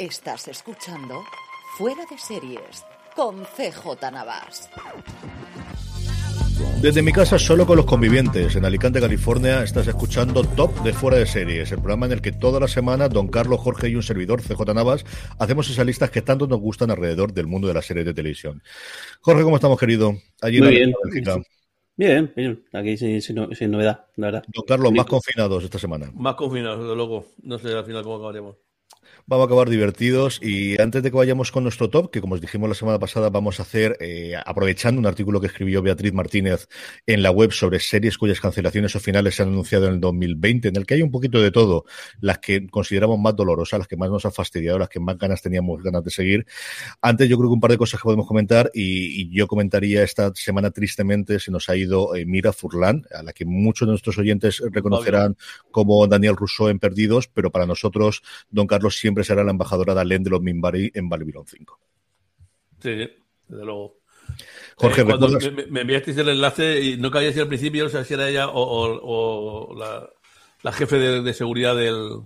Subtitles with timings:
[0.00, 1.24] Estás escuchando
[1.76, 4.70] Fuera de Series con CJ Navas.
[6.80, 11.18] Desde mi casa, solo con los convivientes, en Alicante, California, estás escuchando Top de Fuera
[11.18, 14.02] de Series, el programa en el que toda la semana Don Carlos, Jorge y un
[14.02, 15.04] servidor, CJ Navas,
[15.38, 18.62] hacemos esas listas que tanto nos gustan alrededor del mundo de las series de televisión.
[19.20, 20.14] Jorge, ¿cómo estamos, querido?
[20.40, 20.94] Allí Muy bien.
[21.94, 24.44] Bien, bien, aquí sin, sin, sin, novedad, la verdad.
[24.48, 26.10] Don Carlos, más confinados esta semana.
[26.14, 27.26] Más confinados, desde luego.
[27.42, 28.56] No sé al final cómo acabaremos
[29.26, 30.40] vamos a acabar divertidos.
[30.42, 33.30] Y antes de que vayamos con nuestro top, que como os dijimos la semana pasada,
[33.30, 36.68] vamos a hacer, eh, aprovechando un artículo que escribió Beatriz Martínez
[37.06, 40.68] en la web sobre series cuyas cancelaciones o finales se han anunciado en el 2020,
[40.68, 41.84] en el que hay un poquito de todo,
[42.20, 45.42] las que consideramos más dolorosas, las que más nos han fastidiado, las que más ganas
[45.42, 46.46] teníamos ganas de seguir.
[47.00, 50.32] Antes yo creo que un par de cosas que podemos comentar y, yo comentaría esta
[50.34, 54.18] semana tristemente se nos ha ido eh, Mira Furlan, a la que muchos de nuestros
[54.18, 55.36] oyentes reconocerán
[55.70, 60.00] como Daniel Rousseau en Perdidos, pero para nosotros, don Carlos siempre será la embajadora de
[60.00, 61.80] Alain de los Minbari en Babylon 5.
[62.80, 62.90] Sí,
[63.48, 63.98] desde luego.
[64.76, 65.28] Jorge, eh, cuando
[65.70, 68.48] me, enviasteis el enlace y no cabía si al principio, o sea, si era ella
[68.48, 69.74] o,
[70.62, 72.22] la, jefe de, seguridad del,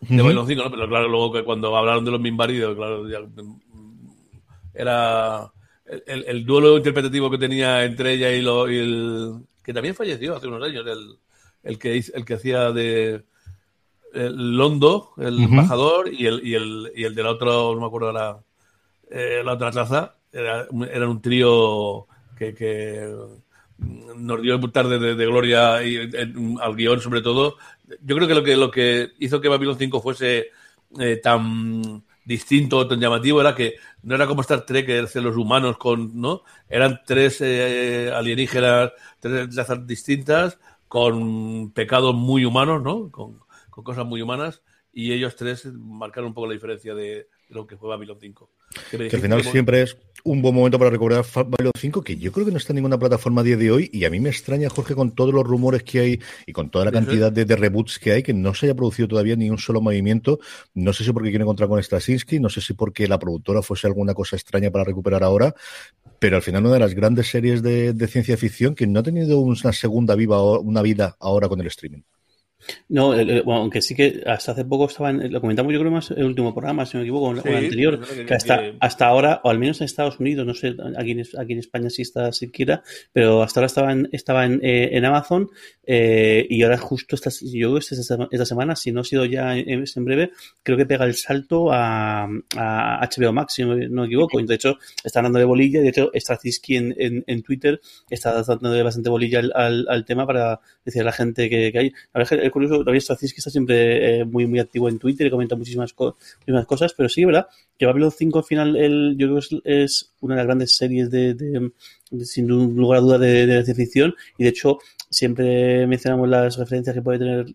[0.00, 0.70] de Babylon 5, ¿no?
[0.70, 3.06] Pero claro, luego que cuando hablaron de los Minbari, claro,
[4.74, 5.52] era
[6.06, 10.62] el, duelo interpretativo que tenía entre ella y, lo, el que también falleció hace unos
[10.62, 11.18] años, el,
[11.62, 13.24] el que el que hacía de
[14.16, 18.12] el Londo, el embajador, y el, y, el, y el del otro, no me acuerdo
[18.12, 18.38] la,
[19.10, 22.06] eh, la otra traza, era, eran un trío
[22.36, 23.08] que, que
[23.78, 26.10] nos dio tarde de, de gloria y,
[26.60, 27.56] al guion sobre todo.
[28.02, 30.46] Yo creo que lo que, lo que hizo que Babylon 5 fuese
[30.98, 35.78] eh, tan distinto, tan llamativo, era que no era como Star Trek, que los humanos
[35.78, 36.42] con, ¿no?
[36.68, 43.10] Eran tres eh, alienígenas, tres razas distintas, con pecados muy humanos, ¿no?
[43.10, 43.45] Con,
[43.76, 47.76] con cosas muy humanas y ellos tres marcaron un poco la diferencia de, lo que
[47.76, 48.50] fue Babylon 5.
[48.90, 52.46] Que, al final siempre es un buen momento para recordar Babylon 5, que yo creo
[52.46, 54.70] que no está en ninguna plataforma a día de hoy, y a mí me extraña,
[54.70, 58.12] Jorge, con todos los rumores que hay y con toda la cantidad de, reboots que
[58.12, 60.40] hay, que no se haya producido todavía ni un solo movimiento.
[60.72, 63.86] No sé si porque quiere encontrar con Straczynski, no sé si porque la productora fuese
[63.88, 65.54] alguna cosa extraña para recuperar ahora,
[66.18, 69.02] pero al final una de las grandes series de, de ciencia ficción que no ha
[69.02, 72.00] tenido una segunda viva una vida ahora con el streaming.
[72.88, 76.24] No, aunque sí que hasta hace poco estaban, lo comentamos yo creo más en el
[76.24, 79.58] último programa, si no me equivoco, o el anterior, que, hasta, hasta ahora, o al
[79.58, 82.82] menos en Estados Unidos, no sé, aquí en, aquí en España sí está siquiera,
[83.12, 85.48] pero hasta ahora estaban, estaban eh, en Amazon
[85.84, 87.94] eh, y ahora justo esta, yo creo esta,
[88.30, 91.72] esta, semana, si no ha sido ya en, en, breve, creo que pega el salto
[91.72, 92.24] a,
[92.56, 94.40] a HBO Max, si no, me equivoco.
[94.40, 97.80] De hecho, están dando de bolilla, de hecho, Straczynski en, en, en Twitter
[98.10, 101.78] está dando de bastante bolilla al, al, tema para decir a la gente que, que
[101.78, 101.92] hay.
[102.12, 105.30] Verdad es que curioso, David que está siempre eh, muy, muy activo en Twitter y
[105.30, 107.46] comenta muchísimas, muchísimas cosas, pero sí, ¿verdad?
[107.78, 111.10] Que Babylon 5 al final, el, yo creo que es, una de las grandes series
[111.10, 111.70] de, de,
[112.24, 114.78] sin lugar a duda, de, de, ficción y de hecho
[115.10, 117.46] siempre mencionamos las referencias que puede tener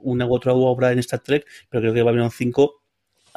[0.00, 2.77] una u otra obra en Star Trek, pero creo que Babylon 5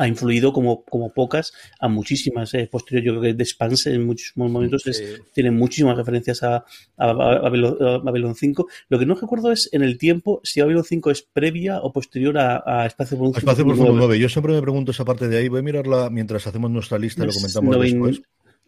[0.01, 3.05] ha influido como, como pocas a muchísimas eh, posteriores.
[3.05, 4.83] Yo creo que The Expanse en muchos momentos
[5.31, 6.65] tiene muchísimas referencias a,
[6.97, 8.67] a, Babylon, 5.
[8.89, 12.35] Lo que no recuerdo es en el tiempo si Babylon 5 es previa o posterior
[12.39, 14.17] a, Espacio Profundo Espacio Profundo 9.
[14.17, 15.47] Yo siempre me pregunto esa parte de ahí.
[15.47, 18.21] Voy a mirarla mientras hacemos nuestra lista y lo comentamos después.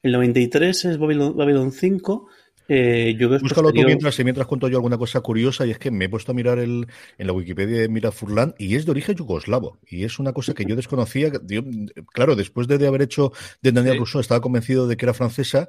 [0.03, 2.27] El 93 es Babylon, Babylon 5
[2.68, 6.06] eh, yo Búscalo tú mientras, mientras cuento yo alguna cosa curiosa y es que me
[6.06, 6.88] he puesto a mirar el,
[7.18, 10.54] en la Wikipedia de Mira Furlan y es de origen yugoslavo y es una cosa
[10.54, 11.31] que yo desconocía.
[12.13, 13.31] claro, después de, haber hecho
[13.62, 15.68] de Daniel Rousseau estaba convencido de que era francesa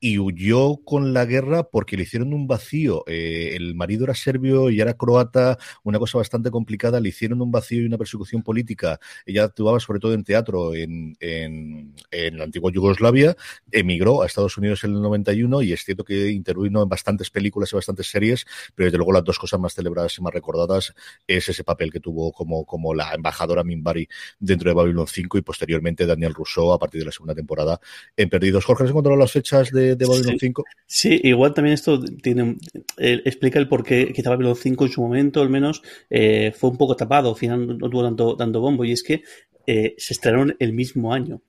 [0.00, 3.04] y huyó con la guerra porque le hicieron un vacío.
[3.06, 7.00] Eh, el marido era serbio y era croata, una cosa bastante complicada.
[7.00, 9.00] Le hicieron un vacío y una persecución política.
[9.24, 13.36] Ella actuaba sobre todo en teatro en, en, en la antigua Yugoslavia,
[13.70, 17.72] emigró a Estados Unidos en el 91 y es cierto que intervino en bastantes películas
[17.72, 20.94] y bastantes series, pero desde luego las dos cosas más celebradas y más recordadas
[21.26, 24.08] es ese papel que tuvo como, como la embajadora Minbari
[24.38, 27.80] dentro de Babylon 5 y posteriormente Daniel Rousseau a partir de la segunda temporada
[28.16, 28.64] en Perdidos.
[28.64, 30.64] Jorge, ¿has encontrado las fechas de, Babylon 5?
[30.86, 32.56] Sí, igual también esto tiene
[32.96, 36.76] explica el por qué quizá Babylon 5 en su momento al menos eh, fue un
[36.76, 39.22] poco tapado, al final no tuvo tanto, tanto bombo y es que
[39.66, 41.42] eh, se estrenó el mismo año.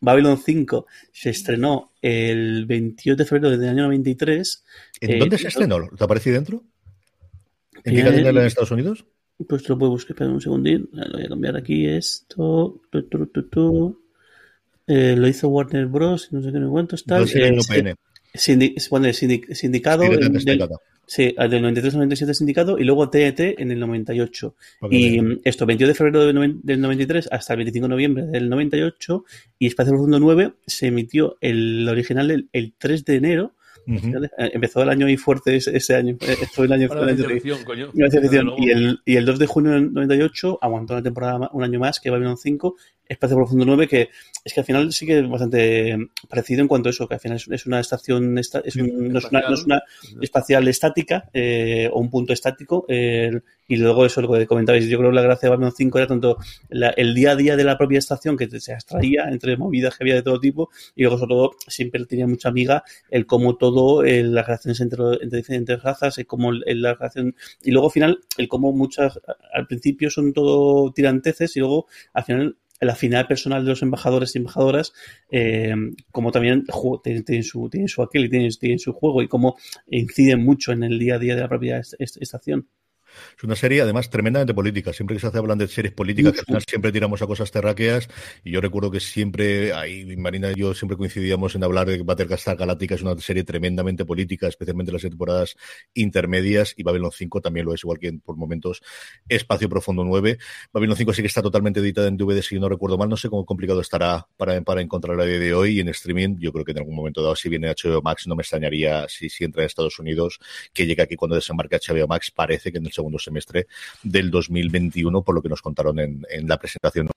[0.00, 4.64] Babylon 5, se estrenó el 28 de febrero del año 93.
[5.00, 5.88] ¿En eh, dónde se estrenó?
[5.96, 6.64] ¿Te aparece dentro?
[7.84, 9.04] ¿En qué cadena en Estados Unidos?
[9.46, 10.88] Pues lo puedo buscar, espera un segundín.
[10.92, 12.80] Lo voy a cambiar aquí esto.
[14.88, 16.32] Eh, lo hizo Warner Bros.
[16.32, 16.96] No sé qué me cuento.
[16.96, 17.24] Está.
[18.34, 20.04] sindicado.
[21.08, 24.54] Sí, del 93 al 97 sindicado y luego TET en el 98.
[24.90, 29.24] y mm, esto, 22 de febrero del, 93 hasta el 25 de noviembre del 98
[29.58, 33.54] y Espacio Profundo 9 se emitió el original el, el 3 de enero
[33.88, 36.16] eh, empezó el año ahí fuerte ese, año.
[36.20, 36.88] Eh, fue el año,
[37.64, 37.90] coño.
[38.58, 41.98] Y, el, y el 2 de junio del 98 aguantó una temporada un año más
[41.98, 42.76] que Babylon 5,
[43.08, 44.10] Espacio Profundo 9, que
[44.44, 45.96] es que al final sí que es bastante
[46.28, 48.60] parecido en cuanto a eso, que al final es, una estación, es no,
[49.18, 49.82] es una, no, es una,
[50.20, 52.84] espacial estática eh, o un punto estático.
[52.88, 56.06] y luego eso lo que comentabais, yo creo que la gracia de Babylon 5 era
[56.06, 56.38] tanto
[56.70, 60.14] el día a día de la propia estación que se extraía entre movidas que había
[60.14, 64.46] de todo tipo y luego sobre todo siempre tenía mucha amiga el cómo todo las
[64.46, 69.20] relaciones entre, entre diferentes razas, como la relación, y luego al final, el cómo muchas,
[69.52, 74.34] al principio son todo tiranteces y luego al final la final personal de los embajadores
[74.34, 74.92] y embajadoras,
[75.30, 75.74] eh,
[76.10, 76.64] como también
[77.02, 80.82] tienen, su, tienen su aquel y tienen, tienen, su juego y cómo inciden mucho en
[80.82, 82.68] el día a día de la propia estación.
[83.36, 84.92] Es una serie, además, tremendamente política.
[84.92, 88.08] Siempre que se hace hablan de series políticas, al final siempre tiramos a cosas terráqueas.
[88.44, 92.02] Y yo recuerdo que siempre, ahí Marina y yo siempre coincidíamos en hablar de que
[92.02, 95.56] Battlestar Galáctica es una serie tremendamente política, especialmente las temporadas
[95.94, 96.74] intermedias.
[96.76, 98.82] Y Babylon 5 también lo es, igual que por momentos
[99.28, 100.38] Espacio Profundo 9.
[100.72, 103.08] Babylon 5 sí que está totalmente editada en DVD, si no recuerdo mal.
[103.08, 105.78] No sé cómo complicado estará para, para encontrarla día de hoy.
[105.78, 108.36] Y en streaming, yo creo que en algún momento dado, si viene HBO Max, no
[108.36, 110.38] me extrañaría si, si entra en Estados Unidos,
[110.72, 112.30] que llegue aquí cuando desembarque HBO Max.
[112.30, 113.66] Parece que en el segundo semestre
[114.02, 117.08] del 2021, por lo que nos contaron en, la presentación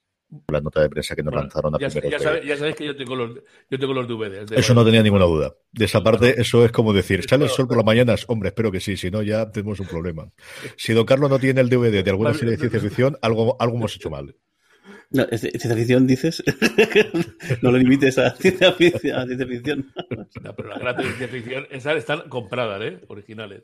[0.47, 3.39] la nota de prensa que nos lanzaron a ya, ya, sabéis que yo tengo los,
[3.69, 4.51] yo tengo los DVDs.
[4.53, 5.53] eso no tenía ninguna duda.
[5.73, 8.23] De esa parte, eso es como decir, ¿sale el sol por las mañanas?
[8.29, 10.31] Hombre, espero que sí, si no, ya tenemos un problema.
[10.77, 13.75] Si Don Carlos no tiene el DVD de alguna serie de ciencia ficción, algo, algo
[13.75, 14.33] hemos hecho mal.
[15.11, 16.41] No, ciencia ficción dices.
[17.61, 19.91] no lo limites a ciencia ficción.
[20.41, 23.01] no, pero las grandes de ciencia ficción esas están compradas, ¿eh?
[23.09, 23.63] Originales.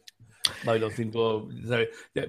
[0.64, 1.50] Babylon 5,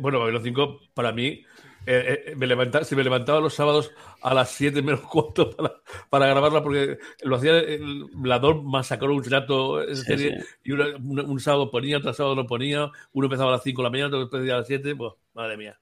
[0.00, 1.44] bueno, Babylon 5 para mí,
[1.86, 5.74] eh, eh, me levanta, si me levantaba los sábados a las 7 menos cuarto para,
[6.10, 11.70] para grabarla, porque lo hacía el Blador masacró un rato en serie, y un, sábado
[11.70, 14.56] ponía, otro sábado no ponía, uno empezaba a las 5 de la mañana, otro empezaba
[14.56, 15.78] a las 7, pues, madre mía.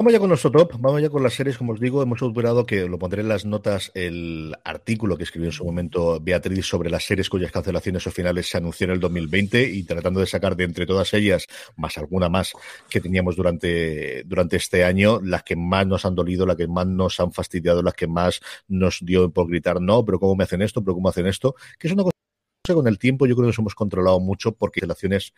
[0.00, 2.64] Vamos ya con nuestro top, vamos ya con las series, como os digo, hemos superado
[2.64, 6.88] que lo pondré en las notas el artículo que escribió en su momento Beatriz sobre
[6.88, 10.54] las series cuyas cancelaciones o finales se anunció en el 2020 y tratando de sacar
[10.54, 12.52] de entre todas ellas, más alguna más
[12.88, 16.86] que teníamos durante, durante este año, las que más nos han dolido, las que más
[16.86, 18.38] nos han fastidiado, las que más
[18.68, 21.88] nos dio por gritar no, pero cómo me hacen esto, pero cómo hacen esto, que
[21.88, 22.14] es una cosa
[22.62, 25.32] que con el tiempo yo creo que nos hemos controlado mucho porque cancelaciones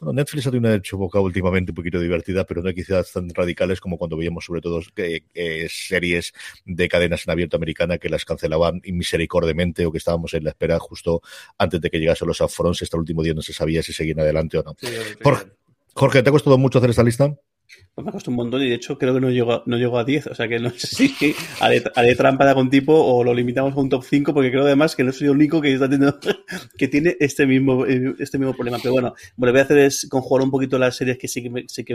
[0.00, 3.80] bueno, Netflix ha tenido una boca últimamente un poquito divertida, pero no quizás tan radicales
[3.80, 4.80] como cuando veíamos sobre todo
[5.68, 6.32] series
[6.64, 10.78] de cadenas en abierto americana que las cancelaban misericordiamente o que estábamos en la espera
[10.78, 11.20] justo
[11.58, 12.82] antes de que llegasen los upfronts.
[12.82, 14.74] Hasta el último día no se sabía si seguían adelante o no.
[15.92, 17.36] Jorge, ¿te ha costado mucho hacer esta lista?
[17.94, 19.98] Pues me ha costado un montón y de hecho creo que no llegó, no llegó
[19.98, 20.28] a 10.
[20.28, 23.74] O sea que no sé si haré, haré trampa de algún tipo o lo limitamos
[23.74, 26.18] a un top 5 porque creo además que no soy el único que está teniendo,
[26.78, 28.78] que tiene este mismo, este mismo problema.
[28.82, 31.42] Pero bueno, lo que voy a hacer es conjugar un poquito las series que sí
[31.42, 31.94] que me, sí que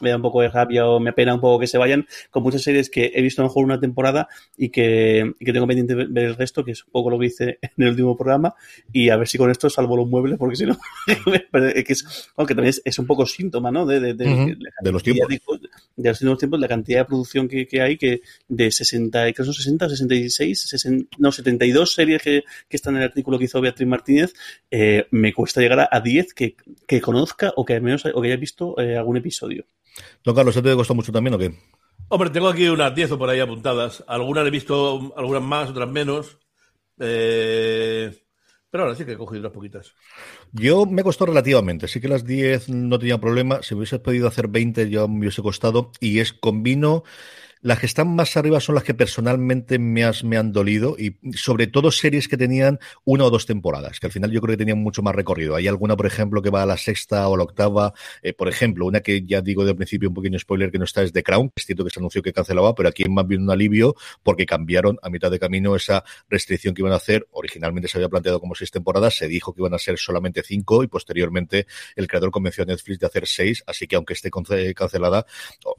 [0.00, 2.42] me, da un poco de rabia o me apena un poco que se vayan, con
[2.42, 5.66] muchas series que he visto a lo mejor una temporada y que, y que tengo
[5.66, 8.54] pendiente ver el resto, que es un poco lo que hice en el último programa,
[8.92, 12.54] y a ver si con esto salvo los muebles, porque si no, que es, aunque
[12.54, 13.86] también es, un poco síntoma, ¿no?
[13.86, 15.60] De, de, de, de los tiempos
[15.96, 19.34] de los últimos tiempos, la cantidad de producción que, que hay, que de 60, creo
[19.34, 23.46] que son 60, 66, 60, no, 72 series que, que, están en el artículo que
[23.46, 24.34] hizo Beatriz Martínez,
[24.70, 28.28] eh, me cuesta llegar a, 10 que, que, conozca o que al menos o que
[28.28, 29.64] haya visto eh, algún episodio.
[30.24, 31.52] Don Carlos, ¿eso te costó mucho también o qué?
[32.08, 34.04] Hombre, tengo aquí unas 10 o por ahí apuntadas.
[34.06, 36.38] Algunas he visto, algunas más, otras menos.
[36.98, 38.16] Eh,
[38.70, 39.94] pero ahora sí que he cogido unas poquitas.
[40.52, 41.88] Yo me costó relativamente.
[41.88, 43.62] Sí que las 10 no tenía problema.
[43.62, 45.92] Si hubiese podido hacer 20 ya me hubiese costado.
[46.00, 47.04] Y es combino
[47.60, 51.66] las que están más arriba son las que personalmente me, me han dolido y sobre
[51.66, 54.78] todo series que tenían una o dos temporadas, que al final yo creo que tenían
[54.78, 55.54] mucho más recorrido.
[55.54, 57.92] Hay alguna, por ejemplo, que va a la sexta o la octava.
[58.22, 61.02] Eh, por ejemplo, una que ya digo de principio un pequeño spoiler que no está
[61.02, 61.52] es The Crown.
[61.56, 64.98] Es cierto que se anunció que cancelaba, pero aquí más bien un alivio porque cambiaron
[65.02, 67.26] a mitad de camino esa restricción que iban a hacer.
[67.30, 70.82] Originalmente se había planteado como seis temporadas, se dijo que iban a ser solamente cinco
[70.82, 73.64] y posteriormente el creador convenció a Netflix de hacer seis.
[73.66, 75.26] Así que aunque esté cancelada,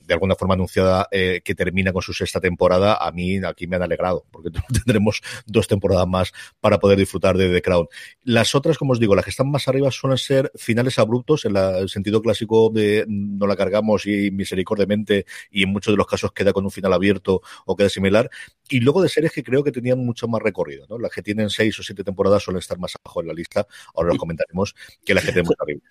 [0.05, 3.75] de alguna forma anunciada eh, que termina con su sexta temporada, a mí aquí me
[3.75, 4.49] han alegrado, porque
[4.85, 7.88] tendremos dos temporadas más para poder disfrutar de The Crown.
[8.23, 11.55] Las otras, como os digo, las que están más arriba suelen ser finales abruptos, en
[11.55, 16.31] el sentido clásico de no la cargamos y misericordiamente, y en muchos de los casos
[16.31, 18.31] queda con un final abierto o queda similar.
[18.67, 20.97] Y luego de series que creo que tenían mucho más recorrido, ¿no?
[20.97, 24.13] Las que tienen seis o siete temporadas suelen estar más abajo en la lista, ahora
[24.13, 25.81] lo comentaremos, que las que tenemos arriba.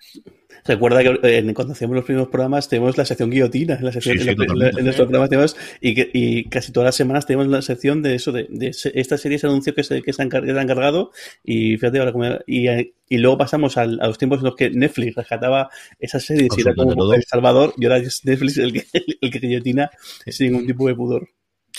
[0.65, 4.17] Recuerda que eh, cuando hacíamos los primeros programas tenemos la sección guillotina, en, la sección,
[4.19, 8.15] en, nuestro programa tenemos, y, que, y casi todas las semanas tenemos la sección de
[8.15, 11.11] eso, de, de esta serie, ese anuncio que se, que se han, cargado,
[11.43, 15.15] y fíjate ahora como, y, y luego pasamos a los tiempos en los que Netflix
[15.15, 18.85] rescataba esas series y era como El Salvador, y ahora es Netflix el que,
[19.21, 19.89] el que guillotina
[20.27, 21.29] sin ningún tipo de pudor.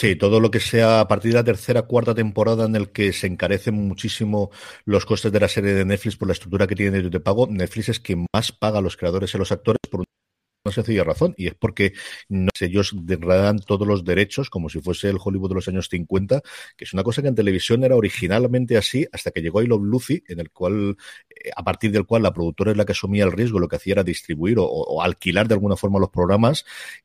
[0.00, 3.12] Sí, todo lo que sea a partir de la tercera, cuarta temporada en el que
[3.12, 4.50] se encarecen muchísimo
[4.85, 7.90] los costes de la serie de Netflix por la estructura que tiene de pago, Netflix
[7.90, 10.04] es quien más paga a los creadores y a los actores por
[10.64, 11.95] una sencilla razón, y es porque
[12.29, 16.43] no, ellos degradan todos los derechos como si fuese el Hollywood de los años 50,
[16.76, 19.83] que es una cosa que en televisión era originalmente así, hasta que llegó I Love
[19.83, 20.97] Lucy, en el cual,
[21.31, 23.76] eh, a partir del cual la productora es la que asumía el riesgo, lo que
[23.76, 26.64] hacía era distribuir o, o alquilar de alguna forma los programas,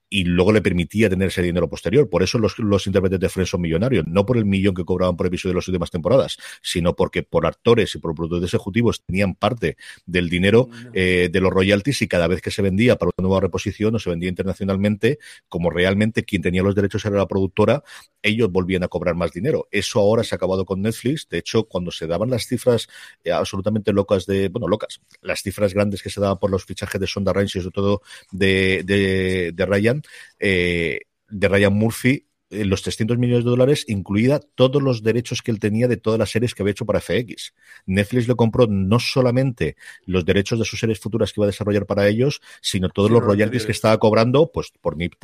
[0.10, 2.10] y luego le permitía tener ese dinero posterior.
[2.10, 5.18] Por eso los, los intérpretes de Friends son millonarios, no por el millón que cobraban
[5.18, 9.36] por episodio de las últimas temporadas, sino porque por actores y por productores ejecutivos tenían
[9.36, 13.28] parte del dinero eh, de los royalties y cada vez que se vendía para una
[13.28, 17.84] nueva reposición o se vendía internacionalmente, como realmente quien tenía los derechos era la productora,
[18.22, 19.68] ellos volvían a cobrar más dinero.
[19.72, 21.28] Eso ahora se ha acabado con Netflix.
[21.30, 22.88] De hecho, cuando se daban las cifras
[23.24, 27.00] eh, absolutamente locas de, bueno, locas, las cifras grandes que se daban por los fichajes
[27.00, 30.02] de Sonda Rhimes y sobre todo de, de, de Ryan,
[30.40, 32.28] eh, de Ryan Murphy,
[32.64, 36.30] los 300 millones de dólares, incluida todos los derechos que él tenía de todas las
[36.30, 37.54] series que había hecho para FX.
[37.86, 41.86] Netflix le compró no solamente los derechos de sus series futuras que iba a desarrollar
[41.86, 45.16] para ellos, sino todos los royalties que estaba cobrando pues por Nip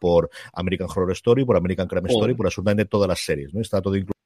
[0.00, 3.52] por American Horror Story, por American Crime Story, por absolutamente todas las series.
[3.52, 3.60] ¿no?
[3.60, 4.18] Está todo incluido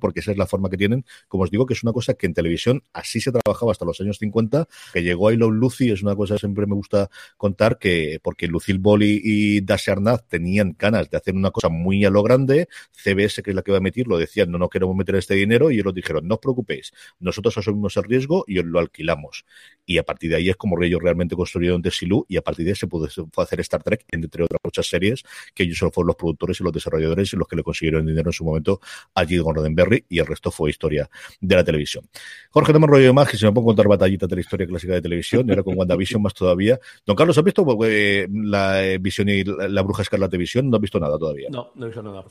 [0.00, 1.04] porque esa es la forma que tienen.
[1.28, 4.00] Como os digo, que es una cosa que en televisión así se trabajaba hasta los
[4.00, 7.78] años 50, que llegó I Love Lucy, es una cosa que siempre me gusta contar,
[7.78, 12.10] que porque Lucille Ball y, Dash Arnaz tenían ganas de hacer una cosa muy a
[12.10, 14.96] lo grande, CBS, que es la que va a emitir, lo decían, no, no queremos
[14.96, 18.64] meter este dinero, y ellos dijeron, no os preocupéis, nosotros asumimos el riesgo y os
[18.64, 19.44] lo alquilamos.
[19.86, 22.72] Y a partir de ahí es como ellos realmente construyeron Desilu, y a partir de
[22.72, 25.22] ahí se pudo hacer Star Trek, entre otras muchas series,
[25.54, 28.30] que ellos solo fueron los productores y los desarrolladores y los que le consiguieron dinero
[28.30, 28.80] en su momento
[29.14, 31.08] allí con Roddenberry y el resto fue historia
[31.40, 32.04] de la televisión.
[32.50, 34.94] Jorge, no me rollo más, que se me a contar batallitas de la historia clásica
[34.94, 36.78] de televisión, y ahora con WandaVision más todavía.
[37.06, 40.70] Don Carlos, ¿has visto eh, la eh, visión y la, bruja escarlata de visión?
[40.70, 41.48] No has visto nada todavía.
[41.50, 42.24] No, no he visto nada.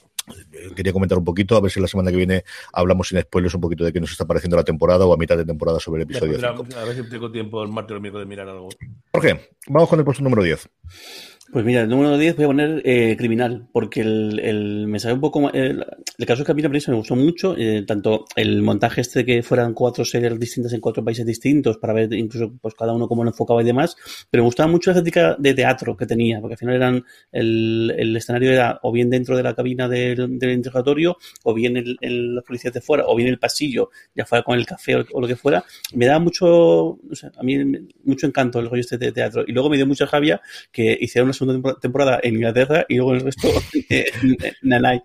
[0.51, 2.43] Eh, quería comentar un poquito, a ver si la semana que viene
[2.73, 5.37] hablamos sin spoilers un poquito de qué nos está pareciendo la temporada o a mitad
[5.37, 6.37] de temporada sobre el episodio.
[6.45, 8.69] A ver si tengo tiempo el martes o el miércoles de mirar algo.
[9.13, 10.69] Jorge, vamos con el puesto número 10.
[11.51, 15.15] Pues mira, el número 10 voy a poner eh, criminal, porque el, el, me sabe
[15.15, 15.51] un poco.
[15.51, 15.83] El,
[16.15, 19.41] el caso de Camila Prensa me gustó mucho, eh, tanto el montaje este de que
[19.41, 23.23] fueran cuatro series distintas en cuatro países distintos, para ver incluso pues cada uno cómo
[23.23, 23.95] lo enfocaba y demás,
[24.29, 27.95] pero me gustaba mucho la estética de teatro que tenía, porque al final eran el,
[27.97, 31.97] el escenario era o bien dentro de la cabina del, del interrogatorio, o bien el,
[32.01, 35.05] el, los policías de fuera, o bien el pasillo, ya fuera con el café o,
[35.13, 35.63] o lo que fuera.
[35.95, 36.99] Me daba mucho,
[37.35, 37.57] a mí
[38.03, 39.43] mucho encanto el rollo este de teatro.
[39.47, 40.39] Y luego me dio mucha rabia
[40.71, 43.47] que hicieron segunda temporada en Inglaterra y luego el resto
[44.61, 45.01] Nanai.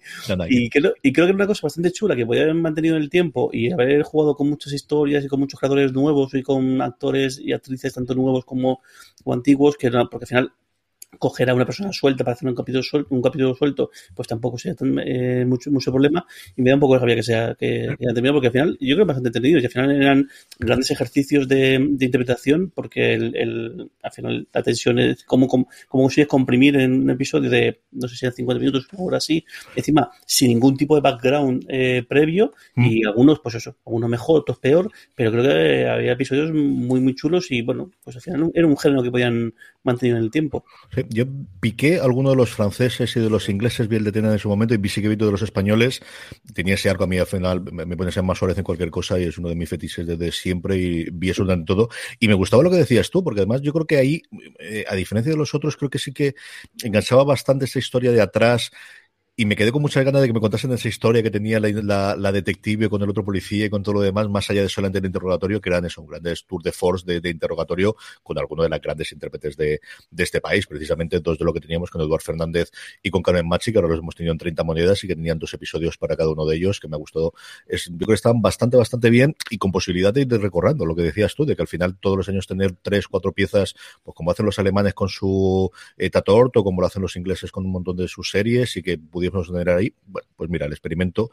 [0.48, 3.02] Y creo, y creo que es una cosa bastante chula que podría haber mantenido en
[3.02, 6.82] el tiempo y haber jugado con muchas historias y con muchos creadores nuevos y con
[6.82, 8.80] actores y actrices tanto nuevos como,
[9.22, 10.52] como antiguos, que porque al final
[11.18, 14.58] coger a una persona suelta para hacer un capítulo suelto, un capítulo suelto pues tampoco
[14.58, 16.24] sea eh, mucho, mucho problema.
[16.56, 18.78] Y me da un poco de rabia que sea que, que terminado porque al final
[18.80, 20.28] yo creo que bastante entendido y al final eran
[20.58, 26.28] grandes ejercicios de, interpretación porque el, al final la tensión es como, como, como consigues
[26.28, 29.44] comprimir en un episodio de no sé si eran 50 minutos o ahora así.
[29.74, 32.52] Encima sin ningún tipo de background eh, previo.
[32.76, 33.08] Y mm.
[33.08, 34.90] algunos pues eso algunos mejor otros peor.
[35.14, 38.76] Pero creo que había episodios muy muy chulos y bueno pues al final era un
[38.76, 40.64] género que podían mantener en el tiempo
[41.08, 41.24] yo
[41.60, 44.48] piqué alguno de los franceses y de los ingleses, vi el de Tena en su
[44.48, 46.00] momento, y vi sí que vi de los españoles.
[46.52, 48.90] Tenía ese arco a mí al final, me, me pone ser más suave en cualquier
[48.90, 51.88] cosa y es uno de mis fetiches desde siempre y vi eso durante todo.
[52.18, 54.22] Y me gustaba lo que decías tú, porque además yo creo que ahí,
[54.58, 56.34] eh, a diferencia de los otros, creo que sí que
[56.82, 58.70] enganchaba bastante esa historia de atrás
[59.36, 62.14] y me quedé con muchas ganas de que me contasen esa historia que tenía la,
[62.16, 64.98] la, detective con el otro policía y con todo lo demás, más allá de solamente
[64.98, 68.80] el interrogatorio, que eran esos grandes tour de force de, interrogatorio con alguno de las
[68.80, 72.70] grandes intérpretes de, de, este país, precisamente dos de lo que teníamos con Eduardo Fernández
[73.02, 75.40] y con Carmen Machi, que ahora los hemos tenido en 30 monedas y que tenían
[75.40, 77.34] dos episodios para cada uno de ellos, que me ha gustado.
[77.66, 80.94] Es, yo creo que estaban bastante, bastante bien y con posibilidad de ir recorriendo lo
[80.94, 83.74] que decías tú, de que al final todos los años tener tres, cuatro piezas,
[84.04, 87.50] pues como hacen los alemanes con su eh, Tatort o como lo hacen los ingleses
[87.50, 88.96] con un montón de sus series y que
[89.30, 91.30] pudiéramos tener ahí bueno, pues mira, el experimento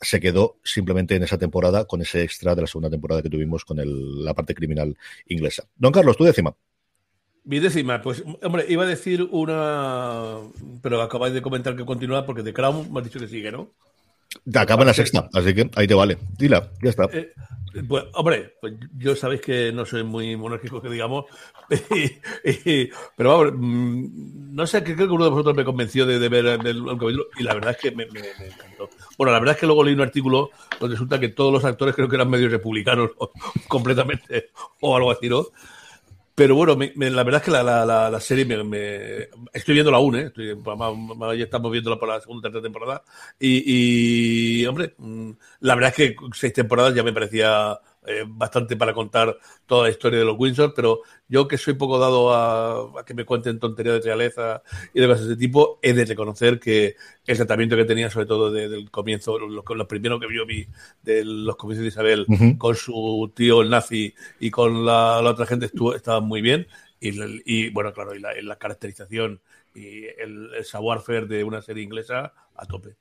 [0.00, 3.64] se quedó simplemente en esa temporada con ese extra de la segunda temporada que tuvimos
[3.64, 3.78] con
[4.24, 5.64] la parte criminal inglesa.
[5.76, 6.54] Don Carlos, tu décima.
[7.44, 10.36] Mi décima, pues, hombre, iba a decir una,
[10.82, 13.70] pero acabáis de comentar que continúa porque de Crown me has dicho que sigue, ¿no?
[14.54, 16.18] Acaba en la sexta, así que ahí te vale.
[16.36, 17.04] Dila, ya está.
[17.12, 17.32] Eh,
[17.86, 21.26] pues, hombre, pues yo sabéis que no soy muy monárquico, que digamos,
[23.16, 26.66] pero vamos, mm, no sé, creo que uno de vosotros me convenció de, ver el,
[26.66, 28.88] el, y la verdad es que me, encantó.
[29.16, 31.94] Bueno, la verdad es que luego leí un artículo donde resulta que todos los actores
[31.94, 33.10] creo que eran medios republicanos
[33.68, 35.46] completamente o algo así, ¿no?
[36.38, 40.32] Pero bueno, la verdad es que la, serie me, Estoy viendo la 1, ¿eh?
[41.36, 43.02] ya estamos viéndola por la segunda tercera temporada.
[43.40, 45.30] Y, y, hombre, mm,
[45.62, 49.36] la verdad es que seis temporadas ya me parecía eh, bastante para contar
[49.66, 53.26] toda la historia de los Windsor, pero yo que soy poco dado a, que me
[53.26, 54.62] cuenten tonterías de realeza
[54.94, 58.24] y de cosas de ese tipo, he de reconocer que el tratamiento que tenía, sobre
[58.24, 60.66] todo desde el comienzo, los, primeros que vio vi
[61.02, 65.66] de los comienzos de Isabel con su tío el nazi y con la, otra gente
[65.66, 66.66] estuvo, estaba muy bien.
[67.00, 69.40] Y, bueno, claro, y la, caracterización
[69.74, 72.96] y el, el savoir-faire de una serie inglesa a tope.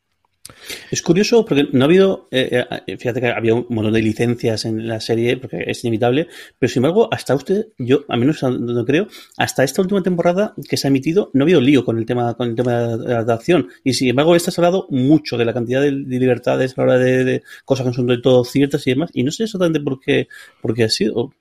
[0.91, 4.65] Es curioso porque no ha habido, eh, eh, fíjate que había un montón de licencias
[4.65, 8.85] en la serie porque es inevitable, pero sin embargo, hasta usted, yo, a menos no
[8.85, 9.07] creo,
[9.37, 12.35] hasta esta última temporada que se ha emitido, no ha habido lío con el tema,
[12.35, 13.69] con el tema de la adaptación.
[13.83, 16.97] Y sin embargo, esta ha hablado mucho de la cantidad de, libertades a la hora
[16.97, 19.09] de, cosas que son de todo ciertas y demás.
[19.13, 20.27] Y no sé exactamente por qué,
[20.61, 21.31] por qué ha sido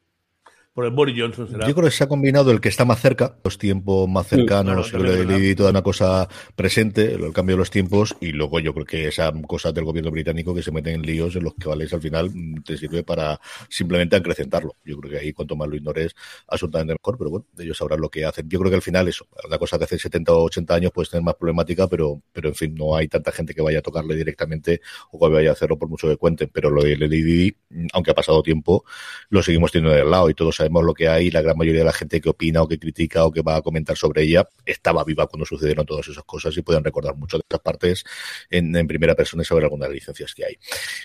[0.77, 1.67] por el Boris Johnson será.
[1.67, 4.93] Yo creo que se ha combinado el que está más cerca, los tiempos más cercanos,
[4.93, 9.09] y toda una cosa presente, el cambio de los tiempos, y luego yo creo que
[9.09, 12.03] esa cosa del gobierno británico que se meten en líos en los que vales al
[12.03, 14.77] final mm, te sirve para simplemente acrecentarlo.
[14.85, 16.15] Yo creo que ahí cuanto más lo ignores,
[16.47, 18.47] absolutamente mejor, pero bueno, ellos sabrán lo que hacen.
[18.47, 21.09] Yo creo que al final eso, una cosa que hace 70 o 80 años puede
[21.09, 24.15] tener más problemática, pero, pero en fin, no hay tanta gente que vaya a tocarle
[24.15, 27.57] directamente o que vaya a hacerlo por mucho que cuenten, pero lo de Lady
[27.93, 28.85] aunque ha pasado tiempo,
[29.29, 31.87] lo seguimos teniendo del lado y todos sabemos lo que hay, la gran mayoría de
[31.87, 35.05] la gente que opina o que critica o que va a comentar sobre ella estaba
[35.05, 38.05] viva cuando sucedieron todas esas cosas y pueden recordar mucho de estas partes
[38.51, 40.59] en, primera persona sobre algunas licencias que hay.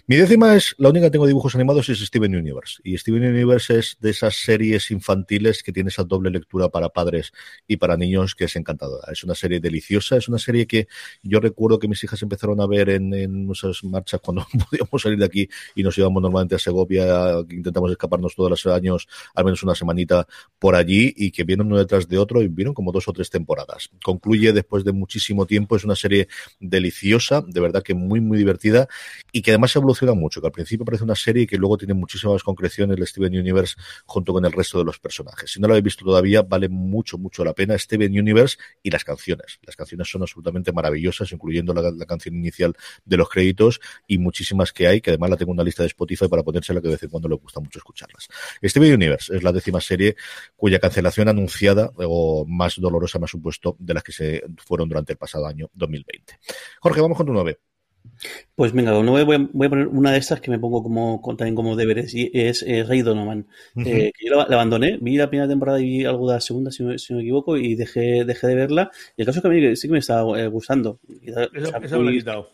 [0.07, 2.79] Mi décima es, la única que tengo dibujos animados es Steven Universe.
[2.83, 7.31] Y Steven Universe es de esas series infantiles que tiene esa doble lectura para padres
[7.67, 9.11] y para niños que es encantadora.
[9.11, 10.87] Es una serie deliciosa, es una serie que
[11.21, 13.47] yo recuerdo que mis hijas empezaron a ver en, en
[13.83, 18.49] marchas cuando podíamos salir de aquí y nos íbamos normalmente a Segovia, intentamos escaparnos todos
[18.49, 20.01] los años, al menos una semana
[20.59, 23.29] por allí y que vienen uno detrás de otro y vieron como dos o tres
[23.29, 23.89] temporadas.
[24.03, 26.27] Concluye después de muchísimo tiempo, es una serie
[26.59, 28.87] deliciosa, de verdad que muy, muy divertida
[29.31, 31.93] y que además evoluciona mucho, que al principio parece una serie y que luego tiene
[31.93, 35.51] muchísimas concreciones de Steven Universe junto con el resto de los personajes.
[35.51, 39.03] Si no lo habéis visto todavía, vale mucho, mucho la pena Steven Universe y las
[39.03, 39.59] canciones.
[39.63, 44.87] Las canciones son absolutamente maravillosas, incluyendo la, canción inicial de los créditos y muchísimas que
[44.87, 47.03] hay, que además la tengo en una lista de Spotify para ponérsela que de vez
[47.03, 48.27] en cuando le gusta mucho escucharlas.
[48.63, 50.15] Steven Universe es la décima serie
[50.55, 55.13] cuya cancelación anunciada o más dolorosa me ha supuesto de las que se fueron durante
[55.13, 56.39] el pasado año 2020.
[56.79, 57.59] Jorge, vamos con tu 9.
[58.55, 61.55] Pues venga, voy, a, voy, a, poner una de estas que me pongo como también
[61.55, 63.47] como deberes y es eh, Rey Donovan.
[63.77, 66.41] eh, que yo la, la, abandoné, vi la primera temporada y vi algo de la
[66.41, 68.91] segunda, si, si no me equivoco, y dejé, dejé de verla.
[69.17, 70.99] Y el caso es que a mí sí que me estaba eh, gustando.
[71.23, 72.45] Eso, o sea, eso muy, una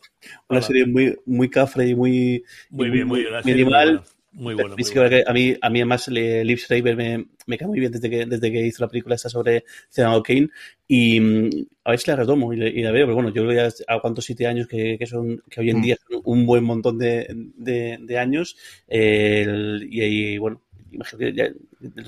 [0.47, 0.61] Hola.
[0.61, 4.03] serie muy, muy cafre y muy, muy bien, muy, muy animal.
[4.38, 4.76] Muy bueno.
[4.76, 5.10] Muy bueno.
[5.10, 8.28] Que a, mí, a mí, además, Liv Schreiber me, me cae muy bien desde que,
[8.28, 10.50] desde que hizo la película esta sobre Ciudadano Kane.
[10.88, 11.17] Y
[11.84, 13.08] a ver si la retomo y, y, la veo.
[13.08, 15.82] Pero bueno, yo creo que ya aguanto siete años, que, que, son, que hoy en
[15.82, 18.56] día son un buen montón de, de, de años.
[18.88, 21.50] Eh, y, y, bueno, imagino que ya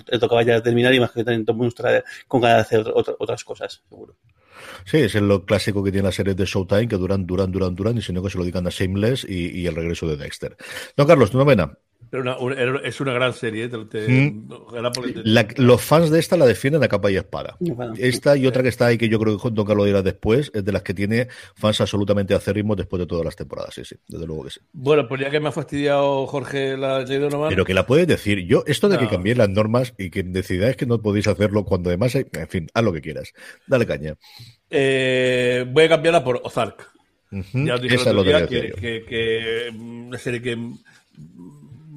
[0.07, 2.61] le tocaba ya terminar y imagino que también todo el mundo estará con ganas de
[2.61, 4.15] hacer otra, otras cosas, seguro.
[4.85, 7.97] Sí, es lo clásico que tiene las series de Showtime, que duran, duran, duran, duran,
[7.97, 10.55] y sino que se lo dedican a Shameless y, y el regreso de Dexter.
[10.95, 11.75] Don Carlos, tu novena.
[12.09, 13.65] Pero una, una, es una gran serie.
[13.65, 13.69] ¿eh?
[13.69, 14.49] Te, te, ¿Mm?
[15.23, 17.55] la, los fans de esta la defienden a capa y espada.
[17.59, 20.51] Bueno, esta y otra que está ahí, que yo creo que Don Carlos dirá después,
[20.55, 23.75] es de las que tiene fans absolutamente acérrimos después de todas las temporadas.
[23.75, 24.59] Sí, sí, desde luego que sí.
[24.73, 28.07] Bueno, pues ya que me ha fastidiado Jorge la ley de Pero que la puedes
[28.07, 28.39] decir.
[28.47, 29.01] Yo, esto de no.
[29.01, 32.25] que cambiéis las normas y que decidáis que no podéis hacerlo cuando además hay.
[32.33, 33.33] En fin, haz lo que quieras.
[33.67, 34.15] Dale caña.
[34.71, 36.89] Eh, voy a cambiarla por Ozark.
[37.31, 37.67] Uh -huh.
[37.67, 40.57] Ya os dije Esa lo día que, que, que, una serie que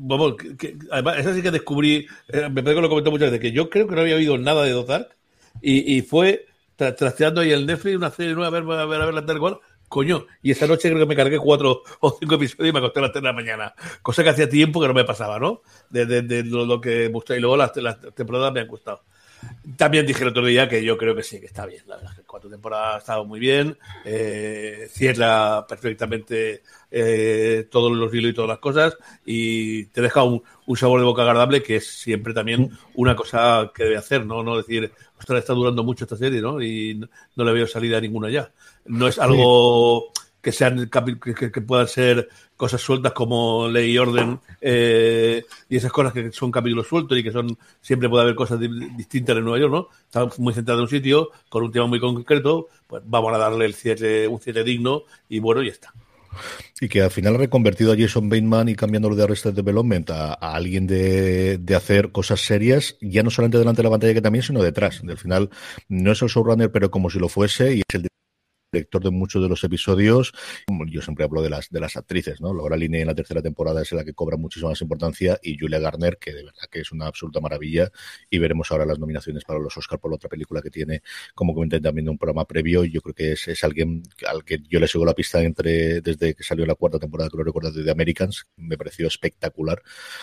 [0.03, 3.41] vamos, que, además, esa sí que descubrí, eh, me parece que lo comentó muchas veces,
[3.41, 5.17] que yo creo que no había oído nada de Ozark
[5.61, 9.01] y, y fue tra trasteando ahí el Netflix, una serie nueva, a ver, a ver,
[9.01, 12.17] a ver la tal cual, coño, y esa noche creo que me cargué cuatro o
[12.19, 14.81] cinco episodios y me acosté a las tres de la mañana, cosa que hacía tiempo
[14.81, 15.63] que no me pasaba, ¿no?
[15.91, 19.03] De, de, lo, que mostré, y luego las, las temporadas me han gustado.
[19.77, 21.83] También dije el otro día que yo creo que sí, que está bien.
[21.87, 23.79] La verdad, que cuatro temporadas ha estado muy bien.
[24.05, 28.97] Eh, cierra perfectamente eh, todos los hilos y todas las cosas.
[29.25, 33.71] Y te deja un, un, sabor de boca agradable que es siempre también una cosa
[33.75, 34.43] que debe hacer, ¿no?
[34.43, 36.61] No decir, ostras, está durando mucho esta serie, ¿no?
[36.61, 38.51] Y no, no le veo salida a ninguna ya.
[38.87, 44.41] No es algo que sean que, que, puedan ser cosas sueltas como ley y orden
[44.61, 48.59] eh, y esas cosas que son capítulos sueltos y que son siempre puede haber cosas
[48.61, 49.89] distintas en Nueva York, ¿no?
[50.05, 53.65] Está muy centrado en un sitio con un tema muy concreto, pues vamos a darle
[53.67, 55.95] el cierre, un cierre digno y bueno, y está.
[56.81, 60.33] Y que al final ha reconvertido a Jason Bateman y cambiándolo de Arrested Development a,
[60.33, 64.23] a alguien de, de, hacer cosas serias, ya no solamente delante de la pantalla que
[64.23, 65.03] también, sino detrás.
[65.07, 65.51] Al final
[65.89, 68.09] no es el showrunner, pero como si lo fuese, y es el
[68.73, 70.33] director de muchos de los episodios.
[70.89, 72.55] Yo siempre hablo de las, de las actrices, ¿no?
[72.55, 75.79] Laura Linney en la tercera temporada es la que cobra muchísima más importancia y Julia
[75.79, 77.91] Garner, que de verdad que es una absoluta maravilla.
[78.31, 81.03] Y veremos ahora las nominaciones para los Oscar por la otra película que tiene,
[81.35, 82.85] como comenté también en un programa previo.
[82.85, 86.35] Yo creo que es, es alguien al que yo le sigo la pista entre desde
[86.35, 88.47] que salió la cuarta temporada, que lo recuerdo, de The Americans.
[88.57, 89.83] Me pareció espectacular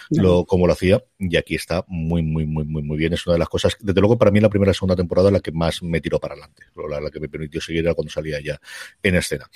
[0.09, 1.03] lo, como lo hacía.
[1.19, 3.13] Y aquí está muy, muy, muy, muy, muy bien.
[3.13, 5.39] Es una de las cosas, desde luego, para mí la primera y segunda temporada la
[5.39, 6.63] que más me tiró para adelante.
[6.89, 8.59] La, la que me permitió seguir era cuando salía ya
[9.03, 9.49] en escena.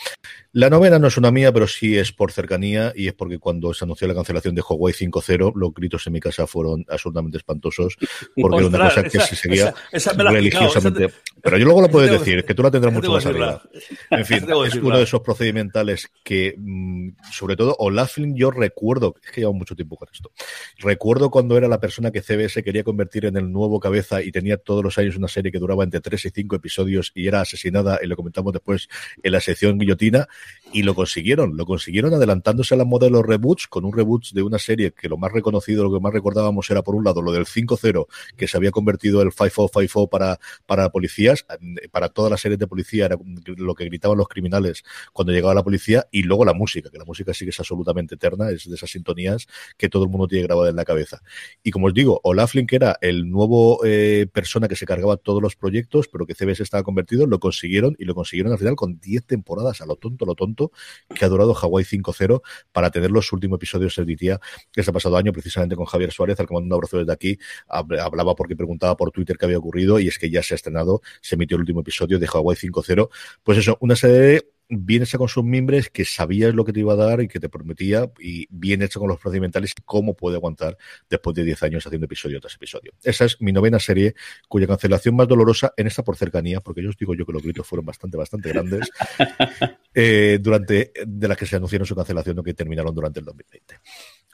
[0.51, 3.73] La novena no es una mía, pero sí es por cercanía y es porque cuando
[3.73, 7.97] se anunció la cancelación de Hawaii 5.0 los gritos en mi casa fueron absolutamente espantosos
[8.35, 11.07] porque era una cosa que se seguía esa, esa religiosamente.
[11.07, 11.13] Te...
[11.41, 13.61] Pero yo luego lo puedes decir, que tú la tendrás mucho más arriba.
[14.09, 19.31] En fin, es uno de esos procedimentales que, mm, sobre todo, Olaflin, yo recuerdo, es
[19.31, 20.31] que llevo mucho tiempo con esto,
[20.77, 24.57] recuerdo cuando era la persona que CBS quería convertir en el nuevo cabeza y tenía
[24.57, 27.99] todos los años una serie que duraba entre 3 y 5 episodios y era asesinada,
[28.03, 28.72] y lo comentamos después
[29.21, 30.27] en la sección guillotina,
[30.73, 34.57] y lo consiguieron, lo consiguieron adelantándose a los modelos reboots, con un reboot de una
[34.57, 37.45] serie que lo más reconocido, lo que más recordábamos era por un lado lo del
[37.45, 41.45] 5-0, que se había convertido el 5-0-5-0 para, para policías,
[41.91, 44.83] para todas las series de policía era lo que gritaban los criminales
[45.13, 48.15] cuando llegaba la policía, y luego la música, que la música sí que es absolutamente
[48.15, 51.21] eterna, es de esas sintonías que todo el mundo tiene grabada en la cabeza.
[51.61, 55.41] Y como os digo, Olaflin, que era el nuevo eh, persona que se cargaba todos
[55.41, 59.81] los proyectos, pero que CBS estaba convertido, lo consiguieron y lo consiguieron con 10 temporadas
[59.81, 60.71] a lo tonto, lo tonto,
[61.13, 64.39] que ha durado Hawaii 5-0 para tener los últimos episodios el día
[64.75, 68.35] este pasado año, precisamente con Javier Suárez, al que mando un abrazo desde aquí, hablaba
[68.35, 71.35] porque preguntaba por Twitter qué había ocurrido y es que ya se ha estrenado, se
[71.35, 73.09] emitió el último episodio de Hawaii 5-0.
[73.43, 76.93] Pues eso, una serie bien hecha con sus miembros, que sabías lo que te iba
[76.93, 80.77] a dar y que te prometía, y bien hecha con los procedimentales, cómo puede aguantar
[81.09, 82.93] después de 10 años haciendo episodio tras episodio.
[83.03, 84.15] Esa es mi novena serie,
[84.47, 87.43] cuya cancelación más dolorosa en esta por cercanía, porque yo os digo yo que los
[87.43, 88.89] gritos fueron bastante, bastante grandes,
[89.93, 93.75] eh, durante, de las que se anunciaron su cancelación o que terminaron durante el 2020.